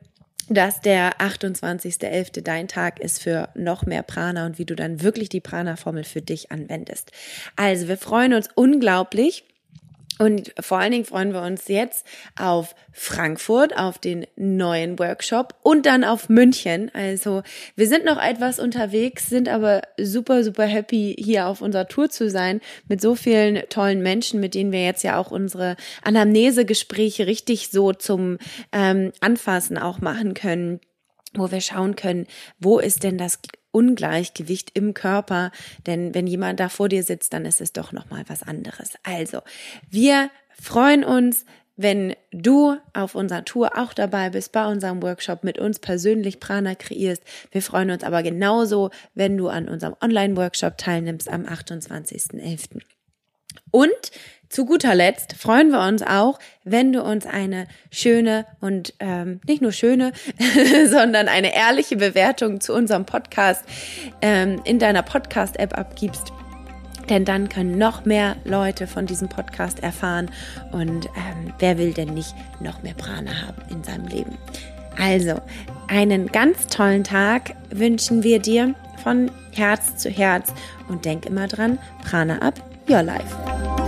dass 0.49 0.82
der 0.82 1.19
28.11. 1.19 2.41
dein 2.41 2.67
Tag 2.67 2.99
ist 2.99 3.21
für 3.21 3.49
noch 3.56 3.86
mehr 3.86 4.03
Prana 4.03 4.45
und 4.45 4.58
wie 4.58 4.65
du 4.65 4.75
dann 4.75 5.01
wirklich 5.01 5.29
die 5.29 5.41
Prana-Formel 5.41 6.03
für 6.03 6.21
dich 6.21 6.51
anwendest. 6.51 7.12
Also 7.56 7.88
wir 7.88 7.97
freuen 7.97 8.34
uns 8.34 8.49
unglaublich. 8.56 9.45
Und 10.19 10.54
vor 10.60 10.80
allen 10.80 10.91
Dingen 10.91 11.06
freuen 11.06 11.34
wir 11.34 11.41
uns 11.41 11.67
jetzt 11.67 12.06
auf 12.39 12.76
Frankfurt, 12.91 13.76
auf 13.78 13.97
den 13.97 14.28
neuen 14.36 14.99
Workshop 14.99 15.56
und 15.63 15.86
dann 15.86 16.04
auf 16.04 16.30
München. 16.30 16.91
Also 16.93 17.41
wir 17.76 17.88
sind 17.88 18.06
noch 18.06 18.21
etwas 18.21 18.60
unterwegs, 18.60 19.30
sind 19.30 19.49
aber 19.49 19.82
super, 19.99 20.43
super 20.43 20.65
happy, 20.65 21.15
hier 21.17 21.47
auf 21.47 21.62
unserer 21.62 21.88
Tour 21.88 22.10
zu 22.10 22.30
sein 22.30 22.62
mit 22.88 23.02
so 23.02 23.15
vielen 23.15 23.67
tollen 23.69 24.02
Menschen, 24.04 24.39
mit 24.39 24.54
denen 24.54 24.71
wir 24.71 24.84
jetzt 24.84 25.04
ja 25.04 25.17
auch 25.17 25.32
unsere 25.32 25.76
Anamnesegespräche 26.04 27.26
richtig 27.26 27.69
so 27.69 27.93
zum 27.93 28.38
ähm, 28.71 29.12
Anfassen 29.19 29.78
auch 29.78 29.99
machen 29.99 30.34
können 30.34 30.80
wo 31.36 31.49
wir 31.49 31.62
schauen 31.62 31.95
können, 31.95 32.28
wo 32.60 32.78
ist 32.78 33.02
denn 33.02 33.17
das 33.17 33.39
Ungleichgewicht 33.73 34.71
im 34.73 34.93
Körper, 34.93 35.51
denn 35.86 36.13
wenn 36.13 36.27
jemand 36.27 36.59
da 36.59 36.69
vor 36.69 36.88
dir 36.88 37.03
sitzt, 37.03 37.33
dann 37.33 37.45
ist 37.45 37.59
es 37.59 37.73
doch 37.73 37.91
noch 37.91 38.09
mal 38.09 38.23
was 38.27 38.43
anderes. 38.43 38.93
Also, 39.03 39.41
wir 39.89 40.29
freuen 40.59 41.03
uns, 41.03 41.45
wenn 41.75 42.15
du 42.31 42.77
auf 42.93 43.15
unserer 43.15 43.45
Tour 43.45 43.77
auch 43.77 43.93
dabei 43.93 44.29
bist, 44.29 44.51
bei 44.51 44.65
unserem 44.65 45.01
Workshop 45.01 45.43
mit 45.43 45.57
uns 45.57 45.79
persönlich 45.79 46.39
Prana 46.39 46.75
kreierst. 46.75 47.23
Wir 47.51 47.62
freuen 47.62 47.89
uns 47.89 48.03
aber 48.03 48.21
genauso, 48.21 48.91
wenn 49.15 49.38
du 49.38 49.49
an 49.49 49.67
unserem 49.67 49.95
Online-Workshop 50.01 50.77
teilnimmst 50.77 51.29
am 51.29 51.45
28.11. 51.45 52.81
Und 53.73 54.12
zu 54.49 54.67
guter 54.67 54.93
Letzt 54.93 55.33
freuen 55.33 55.71
wir 55.71 55.81
uns 55.81 56.03
auch, 56.03 56.38
wenn 56.63 56.93
du 56.93 57.01
uns 57.01 57.25
eine 57.25 57.65
schöne 57.89 58.45
und 58.62 58.93
ähm, 58.99 59.41
nicht 59.47 59.63
nur 59.63 59.71
schöne, 59.71 60.12
sondern 60.86 61.27
eine 61.27 61.55
ehrliche 61.55 61.95
Bewertung 61.95 62.62
zu 62.62 62.75
unserem 62.75 63.07
Podcast 63.07 63.65
ähm, 64.21 64.62
in 64.63 64.77
deiner 64.77 65.01
Podcast-App 65.01 65.75
abgibst. 65.75 66.31
Denn 67.09 67.25
dann 67.25 67.49
können 67.49 67.79
noch 67.79 68.05
mehr 68.05 68.36
Leute 68.45 68.86
von 68.86 69.07
diesem 69.07 69.27
Podcast 69.27 69.81
erfahren. 69.81 70.29
Und 70.71 71.07
ähm, 71.07 71.51
wer 71.57 71.79
will 71.79 71.91
denn 71.91 72.13
nicht 72.13 72.36
noch 72.59 72.83
mehr 72.83 72.93
Prana 72.93 73.47
haben 73.47 73.63
in 73.71 73.83
seinem 73.83 74.05
Leben? 74.05 74.38
Also, 74.99 75.41
einen 75.88 76.27
ganz 76.27 76.67
tollen 76.67 77.03
Tag 77.03 77.55
wünschen 77.71 78.21
wir 78.21 78.38
dir 78.38 78.75
von 79.01 79.31
Herz 79.51 79.97
zu 79.97 80.12
Herz. 80.12 80.53
Und 80.89 81.05
denk 81.05 81.25
immer 81.25 81.47
dran, 81.47 81.79
Prana 82.03 82.38
ab, 82.38 82.62
your 82.88 83.04
life. 83.04 83.83